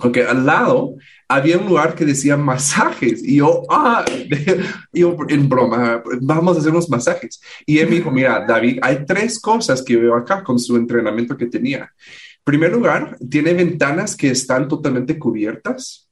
Ok, 0.00 0.18
al 0.28 0.46
lado 0.46 0.94
había 1.28 1.58
un 1.58 1.66
lugar 1.66 1.94
que 1.94 2.06
decía 2.06 2.36
masajes 2.36 3.22
y 3.22 3.36
yo, 3.36 3.62
ah, 3.68 4.04
yo 4.92 5.16
en 5.28 5.48
broma, 5.48 6.02
vamos 6.20 6.56
a 6.56 6.60
hacer 6.60 6.70
unos 6.70 6.88
masajes. 6.88 7.40
Y 7.66 7.78
él 7.78 7.88
me 7.88 7.96
dijo, 7.96 8.10
mira, 8.10 8.44
David, 8.46 8.78
hay 8.82 9.04
tres 9.04 9.40
cosas 9.40 9.82
que 9.82 9.96
veo 9.96 10.14
acá 10.14 10.42
con 10.42 10.58
su 10.58 10.76
entrenamiento 10.76 11.36
que 11.36 11.46
tenía 11.46 11.92
primer 12.48 12.72
lugar, 12.72 13.18
tiene 13.28 13.52
ventanas 13.52 14.16
que 14.16 14.30
están 14.30 14.68
totalmente 14.68 15.18
cubiertas. 15.18 16.08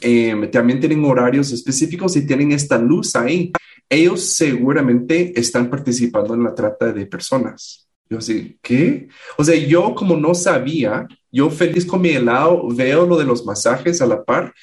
Em, 0.00 0.50
también 0.50 0.80
tienen 0.80 1.04
horarios 1.04 1.52
específicos 1.52 2.16
y 2.16 2.26
tienen 2.26 2.52
esta 2.52 2.78
luz 2.78 3.14
ahí. 3.16 3.52
Ellos 3.86 4.30
seguramente 4.30 5.38
están 5.38 5.68
participando 5.68 6.32
en 6.32 6.44
la 6.44 6.54
trata 6.54 6.90
de 6.90 7.04
personas. 7.04 7.86
Yo 8.08 8.16
así, 8.16 8.56
¿qué? 8.62 9.08
O 9.36 9.44
sea, 9.44 9.54
yo 9.54 9.94
como 9.94 10.16
no 10.16 10.34
sabía, 10.34 11.06
yo 11.30 11.50
feliz 11.50 11.84
con 11.84 12.00
mi 12.00 12.08
helado, 12.08 12.66
veo 12.68 13.06
lo 13.06 13.18
de 13.18 13.26
los 13.26 13.44
masajes 13.44 14.00
a 14.00 14.06
la 14.06 14.24
par, 14.24 14.54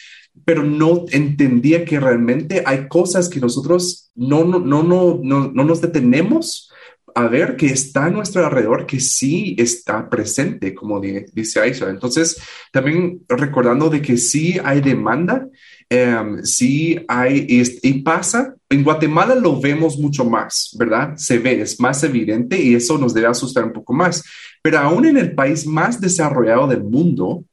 pero 0.44 0.64
no 0.64 1.06
entendía 1.12 1.86
que 1.86 2.00
realmente 2.00 2.64
hay 2.66 2.88
cosas 2.88 3.30
que 3.30 3.40
nosotros 3.40 4.10
no, 4.16 4.44
no, 4.44 4.58
no, 4.58 4.82
no, 4.82 5.20
no, 5.22 5.52
no 5.54 5.64
nos 5.64 5.82
detenemos 5.82 6.69
a 7.16 7.28
ver 7.28 7.56
que 7.56 7.68
está 7.68 8.06
a 8.06 8.10
nuestro 8.10 8.46
alrededor, 8.46 8.86
que 8.86 9.00
sí 9.00 9.56
está 9.58 10.10
presente, 10.10 10.74
como 10.74 11.00
dice 11.00 11.60
Aisha. 11.60 11.90
Entonces, 11.90 12.42
también 12.72 13.22
recordando 13.28 13.90
de 13.90 14.02
que 14.02 14.18
sí 14.18 14.60
hay 14.64 14.82
demanda, 14.82 15.48
em, 15.90 16.44
sí 16.44 17.00
hay, 17.08 17.46
y, 17.50 17.94
pasa, 18.02 18.56
en 18.70 18.84
Guatemala 18.84 19.36
lo 19.36 19.60
vemos 19.60 19.98
mucho 19.98 20.26
más, 20.26 20.76
¿verdad? 20.78 21.16
Se 21.18 21.40
ve, 21.40 21.62
es 21.62 21.80
más 21.80 22.04
evidente 22.04 22.62
y 22.62 22.76
eso 22.76 22.98
nos 22.98 23.14
debe 23.14 23.28
asustar 23.28 23.64
un 23.64 23.74
poco 23.74 23.94
más. 23.94 24.24
Pero 24.62 24.80
aún 24.80 25.06
en 25.06 25.18
el 25.18 25.34
país 25.34 25.66
más 25.66 26.00
desarrollado 26.00 26.68
del 26.68 26.84
mundo, 26.84 27.46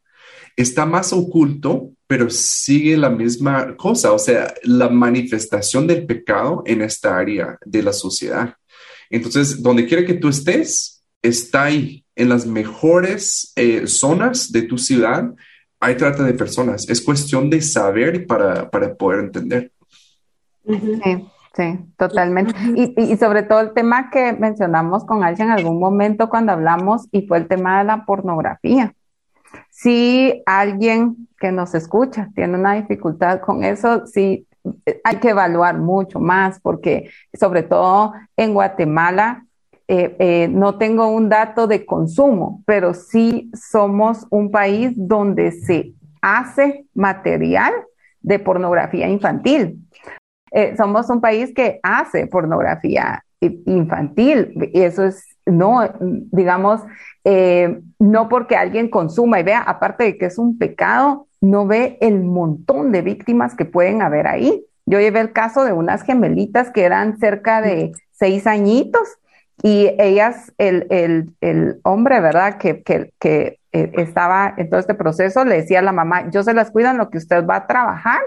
está 0.56 0.86
más 0.86 1.12
oculto, 1.12 1.92
pero 2.06 2.30
sigue 2.30 2.96
la 2.96 3.10
misma 3.10 3.76
cosa, 3.76 4.12
o 4.12 4.18
sea, 4.18 4.54
la 4.62 4.88
manifestación 4.88 5.86
del 5.86 6.06
pecado 6.06 6.62
en 6.66 6.82
esta 6.82 7.18
área 7.18 7.58
de 7.64 7.82
la 7.82 7.92
sociedad. 7.92 8.54
Entonces, 9.10 9.62
donde 9.62 9.86
quiera 9.86 10.04
que 10.04 10.14
tú 10.14 10.28
estés, 10.28 11.04
está 11.22 11.64
ahí, 11.64 12.04
en 12.16 12.30
las 12.30 12.46
mejores 12.46 13.52
eh, 13.56 13.86
zonas 13.86 14.50
de 14.50 14.62
tu 14.62 14.78
ciudad, 14.78 15.34
hay 15.78 15.96
trata 15.96 16.24
de 16.24 16.32
personas. 16.32 16.88
Es 16.88 17.02
cuestión 17.02 17.50
de 17.50 17.60
saber 17.60 18.26
para, 18.26 18.70
para 18.70 18.94
poder 18.94 19.20
entender. 19.20 19.70
Sí, 20.64 21.28
sí, 21.54 21.78
totalmente. 21.98 22.54
Y, 22.74 22.94
y, 23.12 23.16
sobre 23.18 23.42
todo 23.42 23.60
el 23.60 23.74
tema 23.74 24.10
que 24.10 24.32
mencionamos 24.32 25.04
con 25.04 25.22
alguien 25.22 25.48
en 25.48 25.54
algún 25.54 25.78
momento 25.78 26.28
cuando 26.28 26.52
hablamos 26.52 27.06
y 27.12 27.26
fue 27.26 27.38
el 27.38 27.48
tema 27.48 27.78
de 27.78 27.84
la 27.84 28.06
pornografía. 28.06 28.94
Si 29.70 30.42
alguien 30.46 31.28
que 31.38 31.52
nos 31.52 31.74
escucha 31.74 32.30
tiene 32.34 32.58
una 32.58 32.74
dificultad 32.74 33.40
con 33.40 33.62
eso, 33.62 34.06
sí 34.06 34.45
hay 35.05 35.16
que 35.16 35.31
evaluar 35.31 35.79
mucho 35.79 36.20
más 36.20 36.61
porque 36.61 37.11
sobre 37.33 37.62
todo 37.62 38.12
en 38.37 38.55
Guatemala 38.55 39.46
eh, 39.88 40.16
eh, 40.18 40.48
no 40.48 40.79
tengo 40.79 41.07
un 41.07 41.29
dato 41.29 41.68
de 41.68 41.87
consumo, 41.87 42.62
pero 42.66 42.92
sí 42.92 43.50
somos 43.55 44.26
un 44.31 44.50
país 44.50 44.92
donde 44.96 45.52
se 45.52 45.92
hace 46.20 46.87
material 46.92 47.72
de 48.20 48.40
pornografía 48.40 49.09
infantil. 49.09 49.79
Eh, 50.50 50.74
somos 50.76 51.09
un 51.09 51.20
país 51.20 51.52
que 51.55 51.79
hace 51.85 52.26
pornografía 52.26 53.22
infantil 53.40 54.70
y 54.72 54.81
eso 54.81 55.05
es 55.05 55.24
no, 55.44 55.88
digamos, 56.00 56.81
no 58.00 58.29
porque 58.29 58.57
alguien 58.57 58.90
consuma 58.90 59.38
y 59.38 59.44
vea, 59.44 59.61
aparte 59.61 60.02
de 60.02 60.18
que 60.18 60.26
es 60.26 60.38
un 60.38 60.59
pecado, 60.59 61.25
no 61.40 61.66
ve 61.66 61.99
el 62.01 62.22
montón 62.22 62.92
de 62.92 63.03
víctimas 63.03 63.55
que 63.55 63.64
pueden 63.64 64.03
haber 64.03 64.27
ahí. 64.27 64.64
Yo 64.87 65.01
llevé 65.01 65.20
el 65.20 65.33
caso 65.33 65.64
de 65.64 65.72
unas 65.72 66.03
gemelitas 66.03 66.70
que 66.70 66.85
eran 66.85 67.18
cerca 67.18 67.61
de 67.61 67.92
seis 68.12 68.46
añitos 68.46 69.09
y 69.62 69.90
ellas, 69.99 70.53
el, 70.59 70.87
el, 70.90 71.35
el 71.40 71.81
hombre, 71.83 72.20
¿verdad? 72.20 72.59
Que, 72.59 72.83
que, 72.83 73.12
que 73.18 73.59
eh, 73.72 73.92
estaba 73.94 74.55
en 74.57 74.70
todo 74.70 74.81
este 74.81 74.94
proceso, 74.94 75.44
le 75.44 75.57
decía 75.57 75.81
a 75.81 75.83
la 75.83 75.92
mamá, 75.92 76.31
yo 76.31 76.42
se 76.42 76.55
las 76.55 76.70
cuido 76.70 76.90
en 76.90 76.99
lo 76.99 77.11
que 77.11 77.18
usted 77.18 77.44
va 77.46 77.57
a 77.57 77.66
trabajar. 77.66 78.20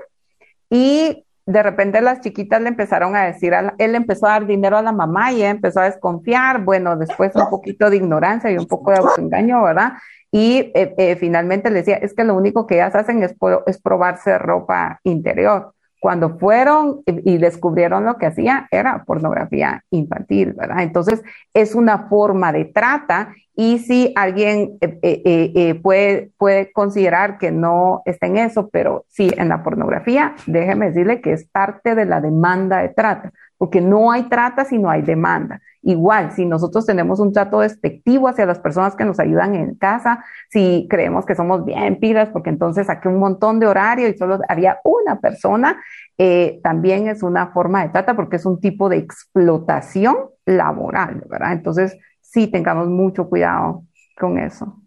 Y 0.69 1.26
de 1.49 1.63
repente 1.63 1.99
las 1.99 2.21
chiquitas 2.21 2.62
le 2.62 2.69
empezaron 2.69 3.15
a 3.15 3.25
decir, 3.25 3.55
a 3.55 3.73
él 3.79 3.95
empezó 3.95 4.27
a 4.27 4.33
dar 4.33 4.45
dinero 4.45 4.77
a 4.77 4.83
la 4.83 4.91
mamá 4.91 5.31
y 5.31 5.38
ella 5.38 5.49
empezó 5.49 5.79
a 5.79 5.85
desconfiar, 5.85 6.63
bueno, 6.63 6.95
después 6.95 7.35
un 7.35 7.49
poquito 7.49 7.89
de 7.89 7.95
ignorancia 7.95 8.51
y 8.51 8.57
un 8.57 8.67
poco 8.67 8.91
de 8.91 8.97
autoengaño, 8.97 9.63
¿verdad? 9.63 9.93
Y 10.31 10.71
eh, 10.75 10.93
eh, 10.95 11.15
finalmente 11.15 11.71
le 11.71 11.77
decía, 11.77 11.95
es 11.95 12.13
que 12.13 12.23
lo 12.23 12.35
único 12.35 12.67
que 12.67 12.75
ellas 12.75 12.93
hacen 12.93 13.23
es, 13.23 13.35
es 13.65 13.81
probarse 13.81 14.38
ropa 14.38 14.99
interior. 15.03 15.73
Cuando 15.99 16.38
fueron 16.38 17.01
y 17.05 17.38
descubrieron 17.38 18.05
lo 18.05 18.17
que 18.17 18.27
hacía, 18.27 18.67
era 18.71 19.03
pornografía 19.03 19.83
infantil, 19.91 20.53
¿verdad? 20.53 20.83
Entonces, 20.83 21.21
es 21.53 21.75
una 21.75 22.07
forma 22.07 22.51
de 22.53 22.65
trata 22.65 23.33
y 23.55 23.79
si 23.79 24.13
alguien 24.15 24.77
eh, 24.81 25.77
puede, 25.83 26.31
puede 26.38 26.71
considerar 26.71 27.38
que 27.38 27.51
no 27.51 28.01
está 28.05 28.27
en 28.27 28.38
eso, 28.38 28.69
pero 28.69 29.03
sí 29.09 29.29
en 29.38 29.49
la 29.49 29.62
pornografía, 29.63 30.35
déjeme 30.47 30.88
decirle 30.88 31.19
que 31.19 31.33
es 31.33 31.45
parte 31.45 31.95
de 31.95 32.05
la 32.05 32.21
demanda 32.21 32.77
de 32.77 32.89
trata, 32.89 33.33
porque 33.60 33.82
no 33.82 34.10
hay 34.10 34.24
trata 34.24 34.63
si 34.63 34.80
no 34.80 34.89
hay 34.89 35.02
demanda. 35.02 35.62
Igual, 35.82 36.32
si 36.32 36.45
nosotros 36.45 36.86
tenemos 36.86 37.19
un 37.19 37.34
trato 37.34 37.60
despectivo 37.60 38.30
hacia 38.30 38.45
las 38.45 38.58
personas 38.60 38.95
que 38.95 39.04
nos 39.04 39.19
ayudan 39.19 39.54
en 39.54 39.76
casa, 39.76 40.24
si 40.50 40.88
creemos 40.89 41.26
que 41.26 41.36
somos 41.36 41.65
bien 41.65 42.00
pilas, 42.00 42.30
porque 42.30 42.50
entonces 42.50 42.88
saqué 42.88 43.10
un 43.10 43.19
montón 43.19 43.60
de 43.60 43.67
horario 43.67 44.08
y 44.08 44.17
solo 44.17 44.39
había 44.48 44.80
una 44.86 45.19
persona, 45.19 45.78
eh, 46.17 46.62
también 46.63 47.10
es 47.10 47.22
una 47.22 47.48
forma 47.48 47.84
de 47.84 47.89
trata 47.89 48.15
porque 48.15 48.38
es 48.38 48.45
un 48.45 48.62
tipo 48.62 48.88
de 48.88 48.98
explotación 48.98 50.15
laboral, 50.45 51.22
¿verdad? 51.30 51.52
Entonces, 51.52 51.98
sí, 52.22 52.48
tengamos 52.48 52.88
mucho 52.88 53.28
cuidado 53.28 53.84
con 54.17 54.39
eso. 54.39 54.82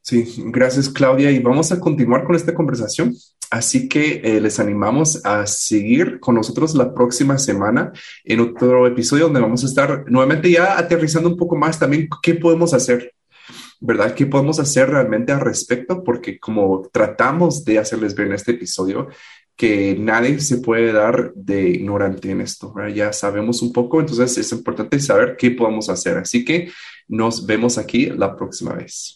Sí, 0.00 0.24
gracias 0.46 0.88
Claudia 0.88 1.30
y 1.30 1.40
vamos 1.40 1.72
a 1.72 1.80
continuar 1.80 2.24
con 2.24 2.36
esta 2.36 2.54
conversación. 2.54 3.12
Así 3.50 3.88
que 3.88 4.20
eh, 4.24 4.40
les 4.40 4.58
animamos 4.58 5.24
a 5.24 5.46
seguir 5.46 6.18
con 6.20 6.34
nosotros 6.34 6.74
la 6.74 6.92
próxima 6.92 7.38
semana 7.38 7.92
en 8.24 8.40
otro 8.40 8.86
episodio 8.86 9.24
donde 9.24 9.40
vamos 9.40 9.62
a 9.62 9.66
estar 9.66 10.04
nuevamente 10.10 10.50
ya 10.50 10.78
aterrizando 10.78 11.28
un 11.28 11.36
poco 11.36 11.56
más 11.56 11.78
también 11.78 12.08
qué 12.22 12.34
podemos 12.34 12.74
hacer, 12.74 13.14
¿verdad? 13.80 14.14
¿Qué 14.14 14.26
podemos 14.26 14.58
hacer 14.58 14.90
realmente 14.90 15.32
al 15.32 15.40
respecto? 15.40 16.02
Porque 16.02 16.40
como 16.40 16.88
tratamos 16.92 17.64
de 17.64 17.78
hacerles 17.78 18.14
ver 18.14 18.26
en 18.28 18.32
este 18.34 18.52
episodio, 18.52 19.08
que 19.56 19.96
nadie 19.98 20.38
se 20.40 20.58
puede 20.58 20.92
dar 20.92 21.32
de 21.34 21.70
ignorante 21.70 22.30
en 22.30 22.42
esto, 22.42 22.72
¿verdad? 22.74 22.94
Ya 22.94 23.12
sabemos 23.12 23.62
un 23.62 23.72
poco, 23.72 24.00
entonces 24.00 24.36
es 24.38 24.52
importante 24.52 25.00
saber 25.00 25.36
qué 25.36 25.50
podemos 25.52 25.88
hacer. 25.88 26.18
Así 26.18 26.44
que 26.44 26.70
nos 27.08 27.46
vemos 27.46 27.78
aquí 27.78 28.06
la 28.06 28.36
próxima 28.36 28.74
vez. 28.74 29.15